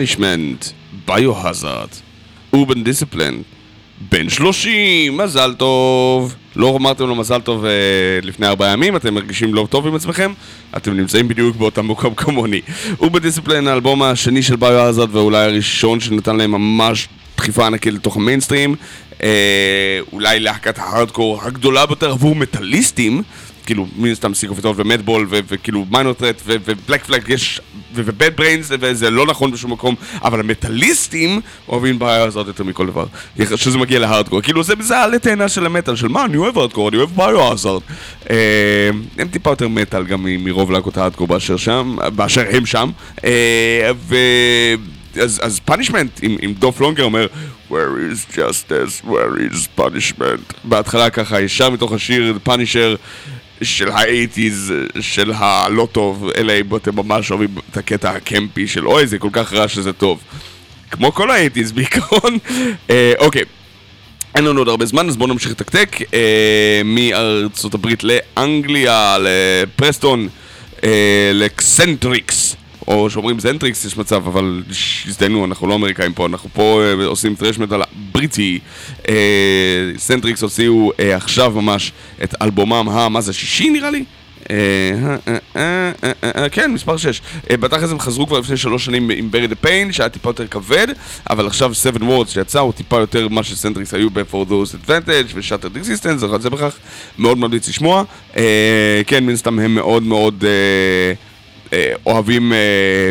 Punishment, 0.03 0.66
Biohazard, 1.07 1.89
Urban 2.53 2.85
Discipline, 2.85 3.43
בן 4.11 4.29
30, 4.29 5.16
מזל 5.16 5.55
טוב. 5.55 6.35
לא 6.57 6.77
אמרתם 6.77 7.07
לו 7.07 7.15
מזל 7.15 7.41
טוב 7.41 7.65
uh, 7.65 7.69
לפני 8.27 8.47
ארבעה 8.47 8.73
ימים, 8.73 8.97
אתם 8.97 9.15
מרגישים 9.15 9.55
לא 9.55 9.66
טוב 9.70 9.87
עם 9.87 9.95
עצמכם, 9.95 10.33
אתם 10.77 10.97
נמצאים 10.97 11.29
בדיוק 11.29 11.57
באותם 11.57 11.89
מקום 11.89 12.15
כמוני. 12.15 12.61
Urban 13.01 13.23
Discipline 13.23 13.69
האלבום 13.69 14.03
השני 14.03 14.43
של 14.43 14.57
Biohazard 14.57 15.16
ואולי 15.16 15.45
הראשון 15.45 16.01
שנתן 16.01 16.37
להם 16.37 16.51
ממש 16.51 17.09
דחיפה 17.37 17.66
ענקית 17.66 17.95
לתוך 17.95 18.16
המיינסטרים, 18.16 18.74
אה, 19.23 19.99
אולי 20.12 20.41
להקת 20.41 20.79
ההארדקור 20.79 21.41
הגדולה 21.43 21.87
ביותר 21.87 22.11
עבור 22.11 22.35
מטאליסטים, 22.35 23.23
כאילו 23.66 23.87
מן 23.97 24.11
הסתם 24.11 24.35
סיגופיטוב 24.35 24.79
ומטבול 24.79 25.27
וכאילו 25.31 25.87
Minor 25.91 26.14
Threat 26.14 26.43
ו-Black 26.47 27.05
Flag, 27.05 27.29
יש 27.29 27.61
ו-Bad 27.95 28.37
Brains, 28.37 28.69
וזה 28.81 29.10
לא 29.10 29.27
נכון 29.27 29.51
בשום 29.51 29.73
מקום, 29.73 29.94
אבל 30.24 30.40
המטאליסטים 30.40 31.40
אוהבים 31.69 31.98
Biohazard 31.99 32.47
יותר 32.47 32.64
מכל 32.64 32.86
דבר, 32.86 33.06
שזה 33.56 33.78
מגיע 33.78 33.98
להארדקור, 33.98 34.40
כאילו 34.40 34.62
זה, 34.62 34.74
זה 34.81 34.98
העלה 34.98 35.19
תאנה 35.19 35.48
של 35.48 35.66
המטאל, 35.66 35.97
של 35.97 36.09
מה, 36.09 36.24
אני 36.24 36.36
אוהב 36.36 36.59
הארדקור, 36.59 36.89
אני 36.89 36.97
אוהב 36.97 37.10
Biohazard. 37.16 37.83
אה, 38.31 38.36
הם 39.19 39.28
טיפה 39.28 39.51
יותר 39.51 39.69
מטאל 39.69 40.05
גם 40.05 40.27
מרוב 40.44 40.70
להקות 40.70 40.97
הארדקור 40.97 41.27
באשר 41.27 41.56
שם, 41.56 41.97
באשר 42.14 42.44
הם 42.51 42.66
שם, 42.66 42.90
אה, 43.24 43.90
ו... 44.09 44.16
אז, 45.20 45.40
אז 45.43 45.60
Punishment, 45.65 46.23
אם, 46.23 46.36
אם 46.44 46.52
דולף 46.59 46.81
לונדגרן 46.81 47.05
אומר 47.05 47.27
Where 47.70 47.97
is 47.98 48.27
justice, 48.36 49.02
where 49.05 49.36
is 49.39 49.81
punishment? 49.81 50.55
בהתחלה 50.64 51.10
ככה, 51.10 51.40
ישר 51.40 51.70
מתוך 51.70 51.93
השיר 51.93 52.39
Punisher 52.43 52.97
של 53.63 53.89
האייטיז, 53.89 54.75
של 55.01 55.33
הלא 55.35 55.89
טוב, 55.93 56.29
אלא 56.37 56.53
אם 56.61 56.77
אתם 56.77 56.97
ממש 56.97 57.31
אוהבים 57.31 57.49
את 57.71 57.77
הקטע 57.77 58.11
הקמפי 58.11 58.69
של 58.69 58.87
אוי 58.87 59.07
זה 59.07 59.19
כל 59.19 59.29
כך 59.33 59.53
רע 59.53 59.69
שזה 59.69 59.93
טוב. 59.93 60.21
כמו 60.91 61.13
כל 61.13 61.31
האייטיז 61.31 61.73
בעיקרון. 61.77 62.39
אה, 62.91 63.13
אוקיי. 63.19 63.43
אין 64.35 64.45
לנו 64.45 64.61
עוד 64.61 64.69
הרבה 64.69 64.87
זמן, 64.87 65.09
אז 65.09 65.17
בואו 65.17 65.33
נמשיך 65.33 65.51
לתקתק 65.51 65.97
אה, 66.15 66.81
מארצות 66.85 67.75
הברית 67.75 68.05
לאנגליה, 68.05 69.17
לפרסטון, 69.21 70.29
אה, 70.85 71.31
ל-Xentrix 71.35 72.57
או 72.89 73.11
שאומרים 73.11 73.39
זנטריקס 73.39 73.85
יש 73.85 73.97
מצב, 73.97 74.27
אבל 74.27 74.63
הזדיינו, 75.07 75.45
אנחנו 75.45 75.67
לא 75.67 75.75
אמריקאים 75.75 76.13
פה, 76.13 76.27
אנחנו 76.27 76.51
פה 76.53 76.83
אה, 76.83 77.07
עושים 77.07 77.35
טרש 77.35 77.59
מטאל 77.59 77.81
בריטי. 78.13 78.59
אה, 79.09 79.15
Xentrix 79.97 80.43
הוציאו 80.43 80.93
אה, 81.01 81.17
עכשיו 81.17 81.51
ממש 81.51 81.93
את 82.23 82.35
אלבומם, 82.43 82.89
ה... 82.89 83.09
מה 83.09 83.21
זה, 83.21 83.33
שישי 83.33 83.71
נראה 83.71 83.91
לי? 83.91 84.05
אה, 85.57 86.49
כן, 86.53 86.71
מספר 86.71 86.97
6. 86.97 87.21
אה, 87.51 87.57
בתכלס 87.57 87.91
הם 87.91 87.99
חזרו 87.99 88.27
כבר 88.27 88.39
לפני 88.39 88.57
שלוש 88.57 88.85
שנים 88.85 89.11
עם 89.11 89.31
Bury 89.31 89.47
the 89.47 89.55
Pain, 89.55 89.93
שהיה 89.93 90.09
טיפה 90.09 90.29
יותר 90.29 90.47
כבד, 90.47 90.87
אבל 91.31 91.47
עכשיו 91.47 91.75
7 91.75 91.99
Words 91.99 92.29
שיצא 92.29 92.59
הוא 92.59 92.73
טיפה 92.73 93.01
יותר 93.01 93.29
מה 93.29 93.43
ש-Xentrix 93.43 93.95
היו 93.95 94.11
ב- 94.11 94.26
For 94.26 94.49
Whose 94.49 94.87
Advantage 94.87 95.35
ו-Shattered 95.35 95.77
Existence, 95.77 96.39
זה 96.39 96.51
בכך 96.51 96.77
מאוד 97.19 97.39
ממליץ 97.39 97.69
לשמוע. 97.69 98.05
כן, 99.07 99.27
מן 99.27 99.37
הסתם 99.37 99.59
הם 99.59 99.75
מאוד 99.75 100.03
מאוד... 100.03 100.45
אה, 101.73 101.93
אוהבים 102.07 102.53
אה, 102.53 102.59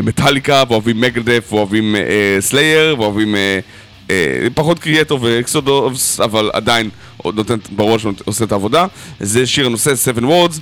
מטאליקה, 0.04 0.64
ואוהבים 0.70 1.02
Megadeth, 1.02 1.54
ואוהבים 1.54 1.96
אה, 1.96 2.02
סלייר, 2.40 2.96
ואוהבים 3.00 3.36
פחות 4.54 4.80
קריאטור 4.80 5.20
ואקסודוס, 5.22 6.20
אבל 6.20 6.50
עדיין 6.54 6.90
נותן 7.26 7.56
בראש 7.72 8.06
ועושה 8.06 8.44
את 8.46 8.52
העבודה. 8.52 8.86
זה 9.20 9.46
שיר 9.48 9.66
הנושא 9.66 9.96
7 9.96 10.22
Words. 10.22 10.60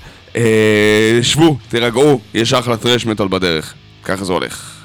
שבו, 1.21 1.57
תירגעו, 1.69 2.19
יש 2.34 2.53
אחלה 2.53 2.77
טרש 2.77 3.05
מטאל 3.05 3.27
בדרך. 3.27 3.73
ככה 4.03 4.26
זה 4.26 4.34
הולך. 4.34 4.78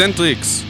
Xentrix, 0.00 0.64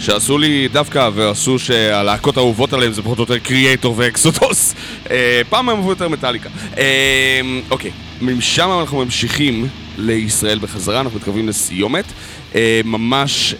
שעשו 0.00 0.38
לי 0.38 0.68
דווקא 0.68 1.10
ועשו 1.14 1.58
שהלהקות 1.58 2.36
האהובות 2.36 2.72
עליהם 2.72 2.92
זה 2.92 3.02
פחות 3.02 3.18
או 3.18 3.22
יותר 3.22 3.38
Kreator 3.38 3.94
ו-Exodus. 3.98 4.74
אה, 5.10 5.42
פעם 5.48 5.68
הם 5.68 5.76
אהבו 5.76 5.90
יותר 5.90 6.08
מטאליקה. 6.08 6.48
אה, 6.76 7.40
אוקיי, 7.70 7.90
משם 8.20 8.70
אנחנו 8.80 9.04
ממשיכים 9.04 9.68
לישראל 9.98 10.58
בחזרה, 10.58 11.00
אנחנו 11.00 11.18
מתקרבים 11.18 11.48
לסיומת. 11.48 12.04
אה, 12.54 12.80
ממש 12.84 13.54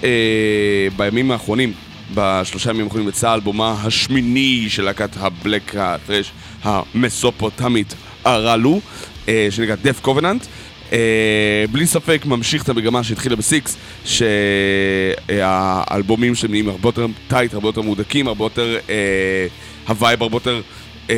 בימים 0.97 1.31
האחרונים, 1.31 1.73
בשלושה 2.15 2.71
ימים 2.71 2.85
האחרונים 2.85 3.09
יצא 3.09 3.31
האלבום 3.31 3.77
השמיני 3.83 4.67
של 4.69 4.83
להקת 4.83 5.11
הבלק 5.17 5.75
הטרש 5.77 6.33
המסופוטמית 6.63 7.95
Arallu, 8.25 8.81
אה, 9.29 9.49
שנקרא 9.51 9.75
Death 9.85 10.07
Covenant. 10.07 10.47
Uh, 10.91 10.95
בלי 11.71 11.87
ספק 11.87 12.23
ממשיך 12.27 12.63
את 12.63 12.69
המגמה 12.69 13.05
שהתחילה 13.05 13.37
בסיקס, 13.37 13.77
שהאלבומים 15.29 16.35
שלהם 16.35 16.51
נהיים 16.51 16.69
הרבה 16.69 16.89
יותר 16.89 17.07
tight, 17.29 17.55
הרבה 17.55 17.69
יותר 17.69 17.83
מהודקים, 17.83 18.29
הרבה 18.29 18.45
יותר, 18.45 18.79
uh, 18.87 18.91
הווייב 19.89 20.23
הרבה 20.23 20.37
יותר 20.37 20.61
uh, 21.09 21.11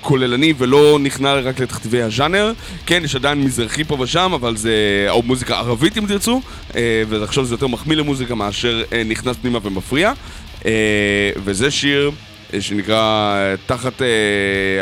כוללני 0.00 0.54
ולא 0.58 0.98
נכנע 1.02 1.34
רק 1.34 1.60
לתכתיבי 1.60 2.02
הז'אנר. 2.02 2.52
כן, 2.86 3.02
יש 3.04 3.16
עדיין 3.16 3.44
מזרחי 3.44 3.84
פה 3.84 3.96
ושם, 4.00 4.32
אבל 4.34 4.56
זה, 4.56 5.06
או 5.08 5.22
מוזיקה 5.22 5.58
ערבית 5.58 5.98
אם 5.98 6.06
תרצו, 6.06 6.40
uh, 6.70 6.74
ועכשיו 7.08 7.44
זה 7.44 7.54
יותר 7.54 7.66
מחמיא 7.66 7.96
למוזיקה 7.96 8.34
מאשר 8.34 8.82
uh, 8.90 8.94
נכנס 9.08 9.36
פנימה 9.36 9.58
ומפריע. 9.62 10.12
Uh, 10.60 10.64
וזה 11.44 11.70
שיר... 11.70 12.10
שנקרא 12.60 13.34
אה, 13.36 13.54
תחת 13.66 14.00
uh, 14.00 14.04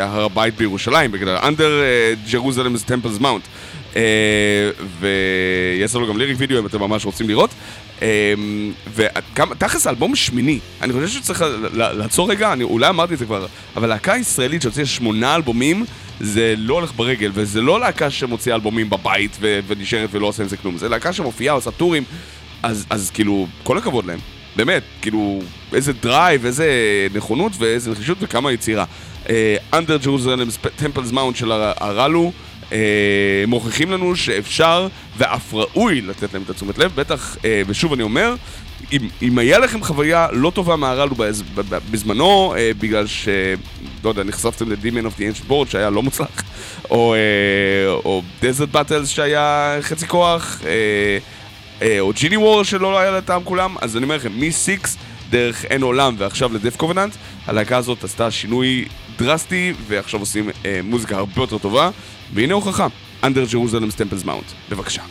הר 0.01 0.23
הבית 0.23 0.55
בירושלים, 0.57 1.11
בגלל 1.11 1.37
Under 1.37 1.59
uh, 1.59 2.31
Jerusalem's 2.31 2.89
Temple's 2.89 3.21
Mount. 3.21 3.47
Uh, 3.93 3.95
ויש 4.99 5.95
לנו 5.95 6.07
גם 6.07 6.17
ליריק 6.17 6.35
וידאו 6.39 6.59
אם 6.59 6.65
אתם 6.65 6.79
ממש 6.79 7.05
רוצים 7.05 7.29
לראות. 7.29 7.49
Uh, 7.99 8.03
ותכלס 8.95 9.87
האלבום 9.87 10.15
שמיני, 10.15 10.59
אני 10.81 10.93
חושב 10.93 11.07
שצריך 11.07 11.45
לעצור 11.73 12.31
רגע, 12.31 12.53
אני 12.53 12.63
אולי 12.63 12.89
אמרתי 12.89 13.13
את 13.13 13.19
זה 13.19 13.25
כבר, 13.25 13.45
אבל 13.75 13.89
להקה 13.89 14.17
ישראלית 14.17 14.61
שהוציאה 14.61 14.85
שמונה 14.85 15.35
אלבומים, 15.35 15.85
זה 16.19 16.53
לא 16.57 16.73
הולך 16.73 16.91
ברגל, 16.95 17.31
וזה 17.33 17.61
לא 17.61 17.79
להקה 17.79 18.09
שמוציאה 18.09 18.55
אלבומים 18.55 18.89
בבית 18.89 19.37
ונשארת 19.41 20.09
ולא 20.11 20.27
עושה 20.27 20.43
עם 20.43 20.49
זה 20.49 20.57
כלום, 20.57 20.77
זה 20.77 20.89
להקה 20.89 21.13
שמופיעה, 21.13 21.55
עושה 21.55 21.71
טורים, 21.71 22.03
אז, 22.63 23.11
כאילו, 23.13 23.47
כל 23.63 23.77
הכבוד 23.77 24.05
להם. 24.05 24.19
באמת, 24.55 24.83
כאילו, 25.01 25.41
איזה 25.73 25.93
drive, 25.93 26.45
איזה 26.45 26.67
נכונות 27.13 27.51
ואיזה 27.59 27.91
נחישות 27.91 28.17
וכמה 28.21 28.51
יצירה. 28.51 28.85
Under 29.73 29.97
Jerusalem 29.97 30.47
Temple's 30.75 31.11
Mount 31.11 31.35
של 31.35 31.51
Arallu, 31.51 32.31
uh, 32.69 32.73
מוכיחים 33.47 33.91
לנו 33.91 34.15
שאפשר 34.15 34.87
ואף 35.17 35.53
ראוי 35.53 36.01
לתת 36.01 36.33
להם 36.33 36.43
את 36.43 36.49
התשומת 36.49 36.77
לב, 36.77 36.91
בטח, 36.95 37.35
uh, 37.35 37.39
ושוב 37.67 37.93
אני 37.93 38.03
אומר, 38.03 38.35
אם, 38.91 39.09
אם 39.21 39.37
היה 39.37 39.59
לכם 39.59 39.83
חוויה 39.83 40.27
לא 40.31 40.51
טובה 40.55 40.75
מ-Arallu 40.75 41.15
בז, 41.15 41.43
בזמנו, 41.91 42.53
uh, 42.53 42.57
בגלל 42.79 43.07
ש... 43.07 43.27
לא 44.03 44.09
יודע, 44.09 44.23
נחשפתם 44.23 44.71
ל 44.71 44.77
Demon 44.77 45.05
of 45.05 45.17
the 45.17 45.27
Ancient 45.27 45.43
World 45.43 45.69
שהיה 45.69 45.89
לא 45.89 46.03
מוצלח, 46.03 46.43
או, 46.89 47.15
או 48.05 48.21
Desert 48.41 48.69
Battles 48.69 49.09
שהיה 49.09 49.77
חצי 49.81 50.07
כוח, 50.07 50.61
אה, 51.81 51.99
או 51.99 52.11
ג'יני 52.13 52.37
וור 52.37 52.63
שלא 52.63 52.99
היה 52.99 53.11
לטעם 53.11 53.43
כולם, 53.43 53.75
אז 53.81 53.97
אני 53.97 54.03
אומר 54.03 54.15
לכם, 54.15 54.31
מ-6 54.39 54.87
דרך 55.29 55.65
אין 55.65 55.81
עולם 55.81 56.15
ועכשיו 56.17 56.53
לדף 56.53 56.75
קובננט, 56.75 57.15
הלהקה 57.47 57.77
הזאת 57.77 58.03
עשתה 58.03 58.31
שינוי 58.31 58.85
דרסטי, 59.17 59.73
ועכשיו 59.87 60.19
עושים 60.19 60.49
אה, 60.65 60.79
מוזיקה 60.83 61.17
הרבה 61.17 61.41
יותר 61.41 61.57
טובה, 61.57 61.89
והנה 62.33 62.53
הוכחה, 62.53 62.87
Under 63.23 63.51
Jerusalem 63.51 63.99
Temples 63.99 64.25
Mount, 64.25 64.71
בבקשה. 64.71 65.01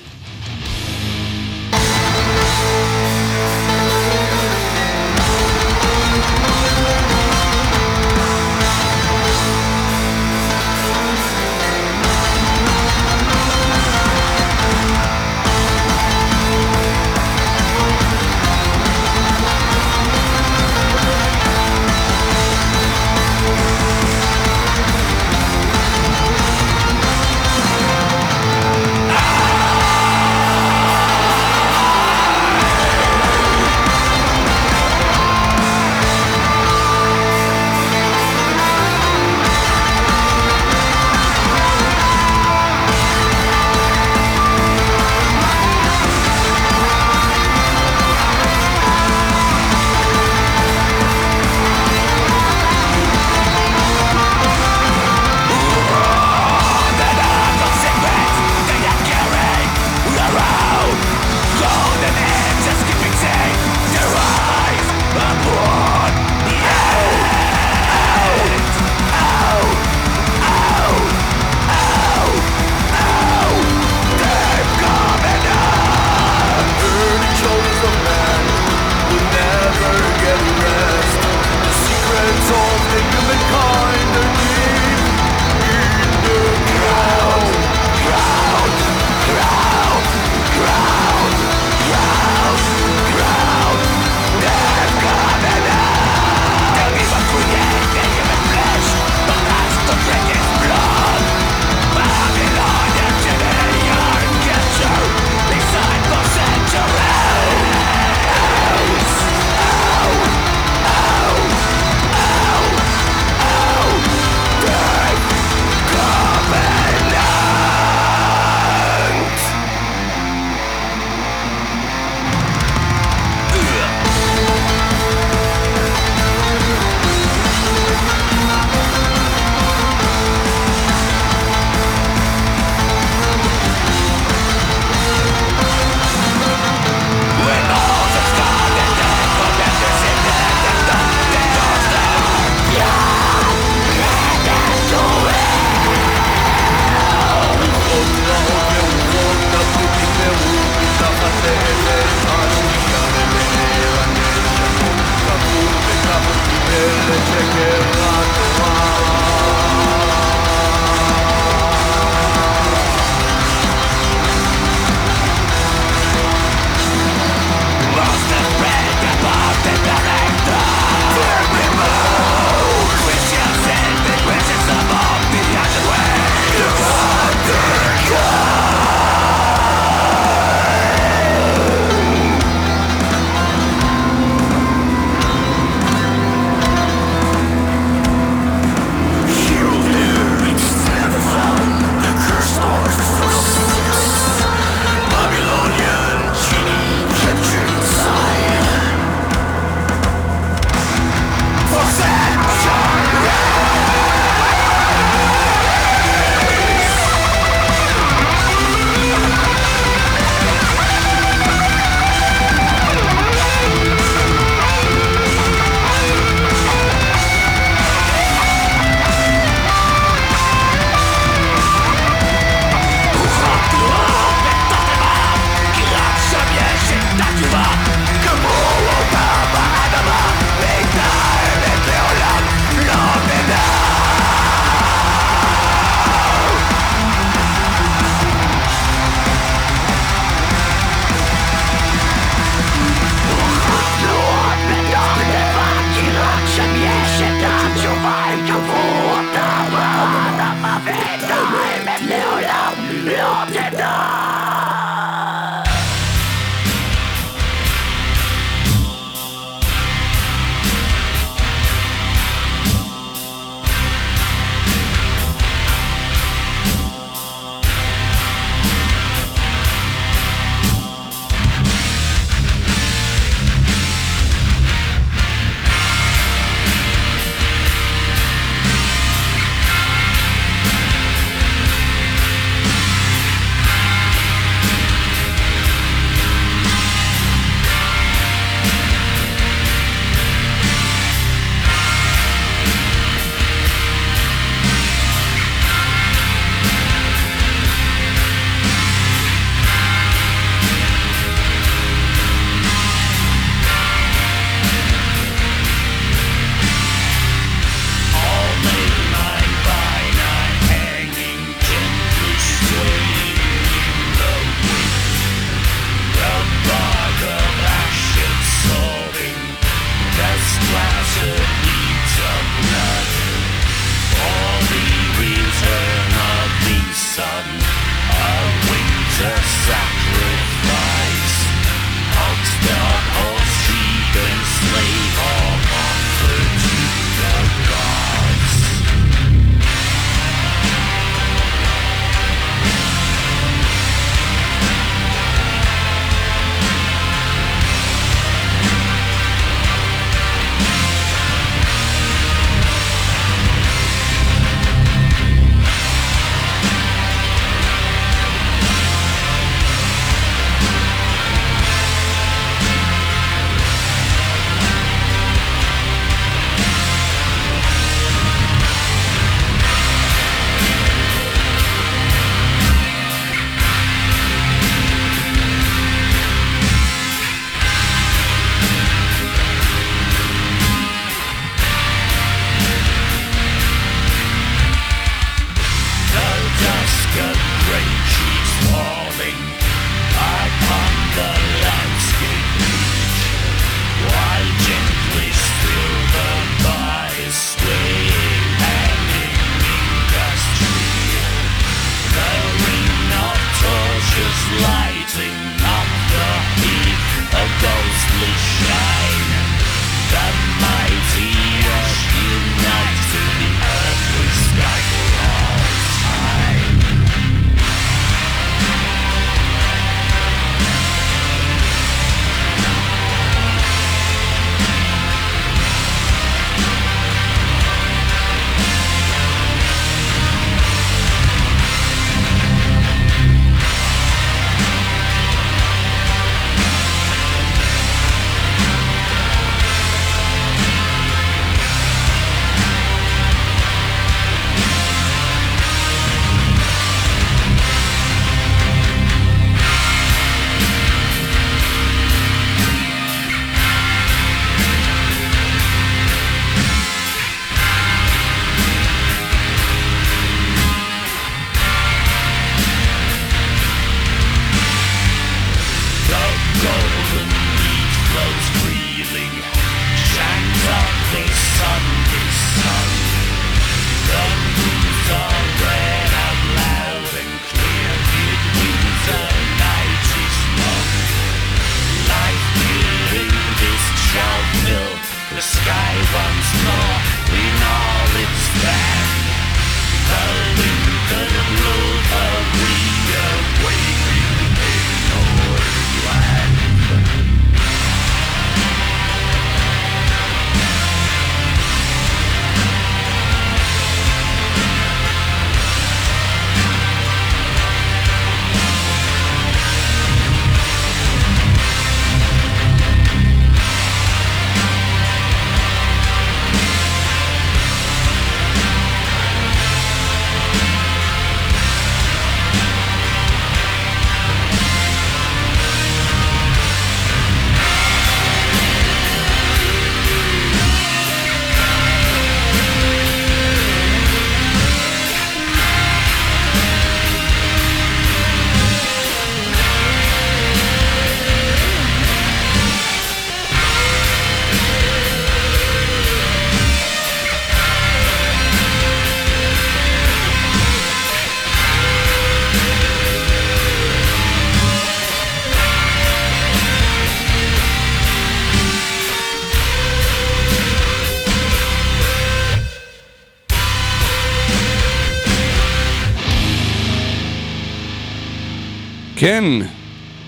כן, 569.22 569.44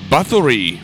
Bathory, 0.08 0.76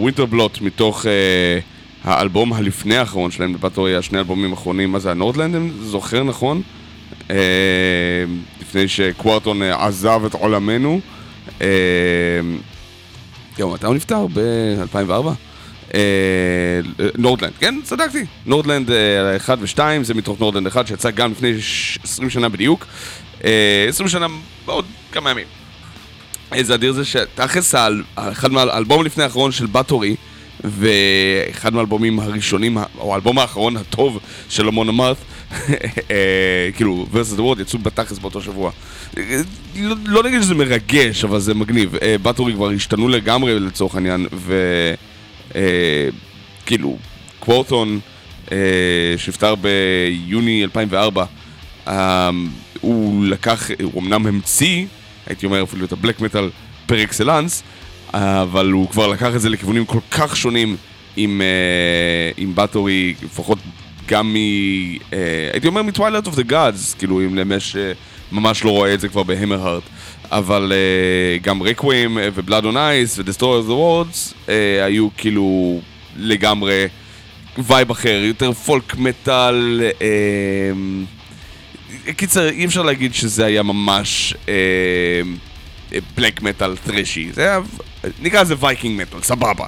Vinterblot, 0.00 0.60
מתוך 0.60 1.06
אה, 1.06 1.58
האלבום 2.04 2.52
הלפני 2.52 2.96
האחרון 2.96 3.30
שלהם, 3.30 3.56
Bathory, 3.60 3.96
השני 3.96 4.18
האלבומים 4.18 4.50
האחרונים, 4.50 4.92
מה 4.92 4.98
זה, 4.98 5.10
ה-Nordland, 5.10 5.56
אם 5.56 5.70
זוכר 5.80 6.22
נכון? 6.24 6.62
אה, 7.30 7.36
לפני 8.60 8.88
שקוורטון 8.88 9.62
אה, 9.62 9.86
עזב 9.86 10.20
את 10.26 10.34
עולמנו. 10.34 11.00
אה, 11.60 11.66
מתי 13.58 13.86
הוא 13.86 13.94
נפטר? 13.94 14.26
ב-2004? 14.34 15.28
אה, 15.94 16.00
Nordland, 17.18 17.52
כן, 17.58 17.74
צדקתי. 17.82 18.24
Nordland 18.46 18.90
1 19.36 19.58
ו-2, 19.60 19.78
זה 20.02 20.14
מתוך 20.14 20.40
Nordland 20.40 20.66
1 20.66 20.86
שיצא 20.86 21.10
גם 21.10 21.30
לפני 21.32 21.60
ש- 21.62 21.98
20 22.04 22.30
שנה 22.30 22.48
בדיוק. 22.48 22.86
אה, 23.44 23.86
20 23.88 24.08
שנה 24.08 24.26
בעוד 24.66 24.84
כמה 25.12 25.30
ימים. 25.30 25.61
איזה 26.54 26.74
אדיר 26.74 26.92
זה 26.92 27.04
שתכלס, 27.04 27.74
אחד 28.14 28.52
מהאלבום 28.52 29.04
לפני 29.04 29.24
האחרון 29.24 29.52
של 29.52 29.66
בתורי, 29.66 30.16
ואחד 30.64 31.74
מהאלבומים 31.74 32.20
הראשונים, 32.20 32.76
או 32.98 33.12
האלבום 33.12 33.38
האחרון 33.38 33.76
הטוב 33.76 34.18
של 34.48 34.68
המון 34.68 34.88
אמרת, 34.88 35.16
כאילו, 36.76 37.06
ורסס 37.12 37.32
דה 37.32 37.42
וורד 37.42 37.60
יצאו 37.60 37.78
בתכלס 37.78 38.18
באותו 38.18 38.42
שבוע. 38.42 38.70
אה, 39.18 39.40
לא, 39.76 39.96
לא 40.06 40.22
נגיד 40.22 40.42
שזה 40.42 40.54
מרגש, 40.54 41.24
אבל 41.24 41.38
זה 41.38 41.54
מגניב. 41.54 41.96
אה, 41.96 42.16
בתורי 42.22 42.54
כבר 42.54 42.70
השתנו 42.70 43.08
לגמרי 43.08 43.60
לצורך 43.60 43.94
העניין, 43.94 44.26
וכאילו, 45.54 46.98
קוורטון, 47.40 48.00
אה, 48.52 48.56
שנפטר 49.16 49.54
ביוני 49.54 50.64
2004, 50.64 51.24
אה, 51.88 52.30
הוא 52.80 53.24
לקח, 53.24 53.70
הוא 53.82 54.02
אמנם 54.02 54.26
המציא, 54.26 54.86
הייתי 55.26 55.46
אומר 55.46 55.62
אפילו 55.62 55.84
את 55.84 55.92
הבלק 55.92 56.20
מטאל 56.20 56.50
par 56.86 57.02
excellence, 57.02 57.62
אבל 58.14 58.70
הוא 58.70 58.90
כבר 58.90 59.06
לקח 59.06 59.34
את 59.34 59.40
זה 59.40 59.48
לכיוונים 59.48 59.84
כל 59.84 59.98
כך 60.10 60.36
שונים 60.36 60.76
עם, 61.16 61.40
אה, 61.40 62.30
עם 62.36 62.54
Bathory, 62.54 63.14
לפחות 63.22 63.58
גם 64.08 64.32
מ... 64.32 64.36
אה, 64.36 65.50
הייתי 65.52 65.68
אומר 65.68 65.82
מ-Twilight 65.82 66.26
of 66.26 66.36
the 66.36 66.42
Gods, 66.42 66.94
כאילו 66.94 67.20
אם 67.20 67.34
למי 67.34 67.54
שממש 67.60 68.64
לא 68.64 68.70
רואה 68.70 68.94
את 68.94 69.00
זה 69.00 69.08
כבר 69.08 69.22
ב-Hammerheart, 69.22 69.82
אבל 70.30 70.72
אה, 70.72 71.38
גם 71.38 71.62
Requiem 71.62 72.18
ו-Blood 72.34 72.64
on 72.64 72.76
Ice 72.76 73.18
ו-Destroyer 73.18 73.58
of 73.58 73.66
the 73.66 73.72
Worlds 73.72 74.34
היו 74.84 75.08
כאילו 75.16 75.80
לגמרי 76.16 76.86
vibe 77.58 77.90
אחר, 77.90 78.22
יותר 78.24 78.52
folk 78.52 78.96
metal, 78.96 79.82
אה, 80.00 80.08
קיצר, 82.16 82.48
אי 82.48 82.64
אפשר 82.64 82.82
להגיד 82.82 83.14
שזה 83.14 83.44
היה 83.44 83.62
ממש 83.62 84.34
black 86.16 86.42
metal 86.42 86.76
טרשי, 86.76 87.28
זה 87.32 87.42
היה, 87.42 87.60
נקרא 88.22 88.42
לזה 88.42 88.54
Viking 88.60 89.02
metal, 89.02 89.22
סבבה. 89.22 89.66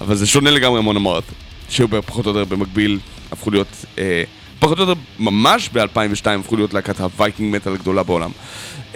אבל 0.00 0.14
זה 0.14 0.26
שונה 0.26 0.50
לגמרי 0.50 0.78
Amon 0.78 0.96
Amarth, 0.96 1.24
שהיו 1.68 2.02
פחות 2.06 2.26
או 2.26 2.30
יותר 2.30 2.44
במקביל, 2.44 2.98
הפכו 3.32 3.50
להיות, 3.50 3.84
אה, 3.98 4.22
פחות 4.58 4.78
או 4.78 4.82
יותר 4.82 5.00
ממש 5.18 5.70
ב-2002 5.72 6.26
הפכו 6.40 6.56
להיות 6.56 6.74
להקת 6.74 7.00
ה 7.00 7.08
Viking 7.08 7.56
metal 7.56 7.72
הגדולה 7.72 8.02
בעולם. 8.02 8.30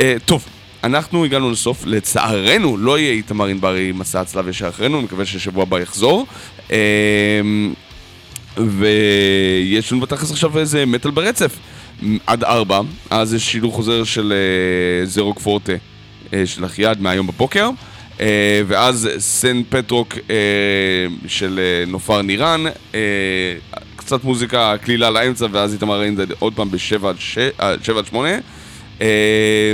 אה, 0.01 0.17
טוב, 0.25 0.45
אנחנו 0.85 1.25
הגענו 1.25 1.51
לסוף, 1.51 1.83
לצערנו 1.87 2.77
לא 2.77 2.99
יהיה 2.99 3.13
איתמר 3.13 3.47
ענברי 3.47 3.93
מסע 3.93 4.21
הצלב 4.21 4.49
ישר 4.49 4.69
אחרינו, 4.69 5.03
מקווה 5.03 5.27
ששבוע 5.27 5.63
הבא 5.63 5.81
יחזור. 5.81 6.27
אה, 6.71 7.41
ויש 8.57 9.93
לנו 9.93 10.01
בתכלס 10.01 10.31
עכשיו 10.31 10.59
איזה 10.59 10.87
מטאל 10.87 11.11
ברצף. 11.11 11.57
עד 12.27 12.45
ארבע, 12.45 12.81
אז 13.11 13.35
יש 13.35 13.53
שילוב 13.53 13.75
חוזר 13.75 14.05
של 14.05 14.33
אה, 14.33 15.07
זרוק 15.07 15.39
פורטה 15.39 15.73
אה, 16.33 16.47
של 16.47 16.65
אחייד 16.65 17.01
מהיום 17.01 17.27
בבוקר. 17.27 17.71
אה, 18.21 18.63
ואז 18.67 19.09
סן 19.19 19.63
פטרוק 19.69 20.15
של 21.27 21.61
נופר 21.87 22.23
נירן, 22.23 22.65
קצת 23.97 24.25
מוזיקה 24.25 24.75
קלילה 24.83 25.11
לאמצע, 25.11 25.47
ואז 25.51 25.73
איתמר 25.73 26.03
אינדד 26.03 26.27
עוד 26.39 26.55
פעם 26.55 26.71
בשבע 26.71 27.13
עד 27.59 27.85
שמונה. 28.09 28.39
אה, 29.01 29.73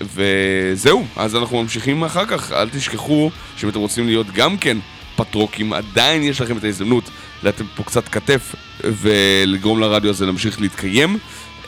וזהו, 0.00 1.04
אז 1.16 1.36
אנחנו 1.36 1.62
ממשיכים 1.62 2.04
אחר 2.04 2.26
כך. 2.26 2.52
אל 2.52 2.68
תשכחו 2.68 3.30
שאם 3.56 3.68
אתם 3.68 3.78
רוצים 3.78 4.06
להיות 4.06 4.26
גם 4.34 4.56
כן 4.56 4.78
פטרוקים, 5.18 5.72
עדיין 5.72 6.22
יש 6.22 6.40
לכם 6.40 6.56
את 6.56 6.64
ההזדמנות 6.64 7.10
לתת 7.42 7.64
פה 7.76 7.82
קצת 7.82 8.08
כתף 8.08 8.54
ולגרום 8.84 9.80
לרדיו 9.80 10.10
הזה 10.10 10.26
להמשיך 10.26 10.60
להתקיים 10.60 11.18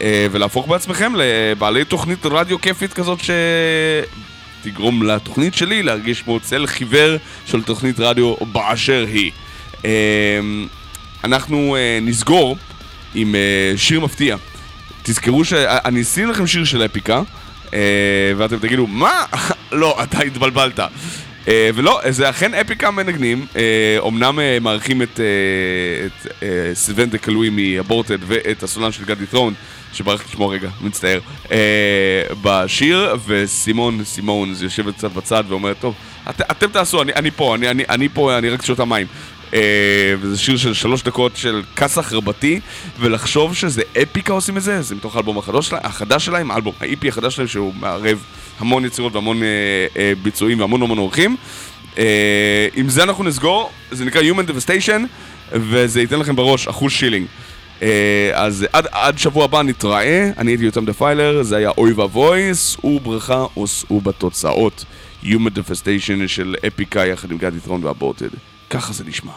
אה, 0.02 0.26
ולהפוך 0.30 0.68
בעצמכם 0.68 1.12
לבעלי 1.16 1.84
תוכנית 1.84 2.26
רדיו 2.26 2.60
כיפית 2.60 2.92
כזאת 2.92 3.18
שתגרום 4.62 5.02
לתוכנית 5.02 5.54
שלי 5.54 5.82
להרגיש 5.82 6.22
כמו 6.22 6.40
צל 6.40 6.66
חיוור 6.66 7.16
של 7.46 7.62
תוכנית 7.62 8.00
רדיו 8.00 8.34
באשר 8.52 9.04
היא. 9.12 9.30
אה, 9.84 9.90
אנחנו 11.24 11.76
אה, 11.76 11.98
נסגור 12.02 12.56
עם 13.14 13.34
שיר 13.76 14.00
מפתיע. 14.00 14.36
תזכרו 15.02 15.44
שאני 15.44 16.02
אשים 16.02 16.30
לכם 16.30 16.46
שיר 16.46 16.64
של 16.64 16.84
אפיקה, 16.84 17.22
ואתם 18.36 18.58
תגידו, 18.58 18.86
מה? 18.86 19.24
לא, 19.72 20.02
אתה 20.02 20.22
התבלבלת. 20.22 20.80
אה, 21.48 21.70
ולא, 21.74 22.00
זה 22.10 22.30
אכן 22.30 22.54
אפיקה 22.54 22.90
מנגנים, 22.90 23.46
אה, 23.56 23.96
אומנם 23.98 24.40
אה, 24.40 24.58
מארחים 24.60 25.02
את, 25.02 25.20
אה, 25.20 26.06
את 26.06 26.42
אה, 26.42 26.74
סילבן 26.74 27.10
דקלוי 27.10 27.50
מאבורטד 27.50 28.18
ואת 28.26 28.62
הסולן 28.62 28.92
של 28.92 29.04
גדי 29.04 29.26
ת'רון, 29.26 29.54
שברח 29.92 30.24
לשמו 30.28 30.48
רגע, 30.48 30.68
מצטער, 30.80 31.20
אה, 31.52 32.22
בשיר, 32.42 33.16
וסימון 33.26 34.04
סימונס 34.04 34.62
יושבת 34.62 34.94
קצת 34.94 35.12
בצד 35.12 35.44
ואומרת, 35.48 35.76
טוב, 35.80 35.94
את, 36.30 36.40
אתם 36.40 36.66
תעשו, 36.70 37.02
אני, 37.02 37.12
אני 37.12 37.30
פה, 37.30 37.54
אני, 37.54 37.70
אני, 37.70 37.84
אני 37.88 38.08
פה, 38.08 38.38
אני 38.38 38.50
רק 38.50 38.64
שותה 38.64 38.84
מים. 38.84 39.06
Uh, 39.50 39.54
וזה 40.20 40.38
שיר 40.38 40.56
של 40.56 40.74
שלוש 40.74 41.02
דקות 41.02 41.36
של 41.36 41.62
כסח 41.76 42.12
רבתי, 42.12 42.60
ולחשוב 43.00 43.54
שזה 43.54 43.82
אפיקה 44.02 44.32
עושים 44.32 44.56
את 44.56 44.62
זה, 44.62 44.82
זה 44.82 44.94
מתוך 44.94 45.16
האלבום 45.16 45.38
החדש, 45.38 45.68
שלה, 45.68 45.78
החדש 45.82 46.24
שלהם, 46.24 46.50
האלבום, 46.50 46.74
האיפי 46.80 47.08
החדש 47.08 47.36
שלהם, 47.36 47.48
שהוא 47.48 47.74
מערב 47.80 48.24
המון 48.58 48.84
יצירות 48.84 49.14
והמון 49.14 49.40
uh, 49.42 49.44
uh, 49.94 49.98
ביצועים 50.22 50.60
והמון 50.60 50.82
המון 50.82 50.98
אורחים. 50.98 51.36
Uh, 51.94 51.98
עם 52.74 52.88
זה 52.88 53.02
אנחנו 53.02 53.24
נסגור, 53.24 53.70
זה 53.90 54.04
נקרא 54.04 54.22
Human 54.22 54.50
Devastation, 54.50 55.00
וזה 55.52 56.00
ייתן 56.00 56.18
לכם 56.18 56.36
בראש 56.36 56.68
אחוז 56.68 56.92
שילינג. 56.92 57.26
Uh, 57.80 57.82
אז 58.32 58.66
עד, 58.72 58.86
עד 58.92 59.18
שבוע 59.18 59.44
הבא 59.44 59.62
נתראה, 59.62 60.30
אני 60.38 60.50
הייתי 60.50 60.64
יותם 60.64 60.84
דפיילר, 60.84 61.42
זה 61.42 61.56
היה 61.56 61.70
אוי 61.78 61.92
ואבוי, 61.92 62.54
שאו 62.54 63.00
ברכה 63.00 63.44
או 63.56 63.66
שאו 63.66 64.00
בתוצאות. 64.00 64.84
Human 65.24 65.50
Devastation 65.56 66.26
של 66.26 66.54
אפיקה 66.66 67.06
יחד 67.06 67.30
עם 67.30 67.38
גדי 67.38 67.60
טרון 67.60 67.84
והבורטד. 67.84 68.28
ככה 68.70 68.92
זה 68.92 69.04
נשמע. 69.04 69.32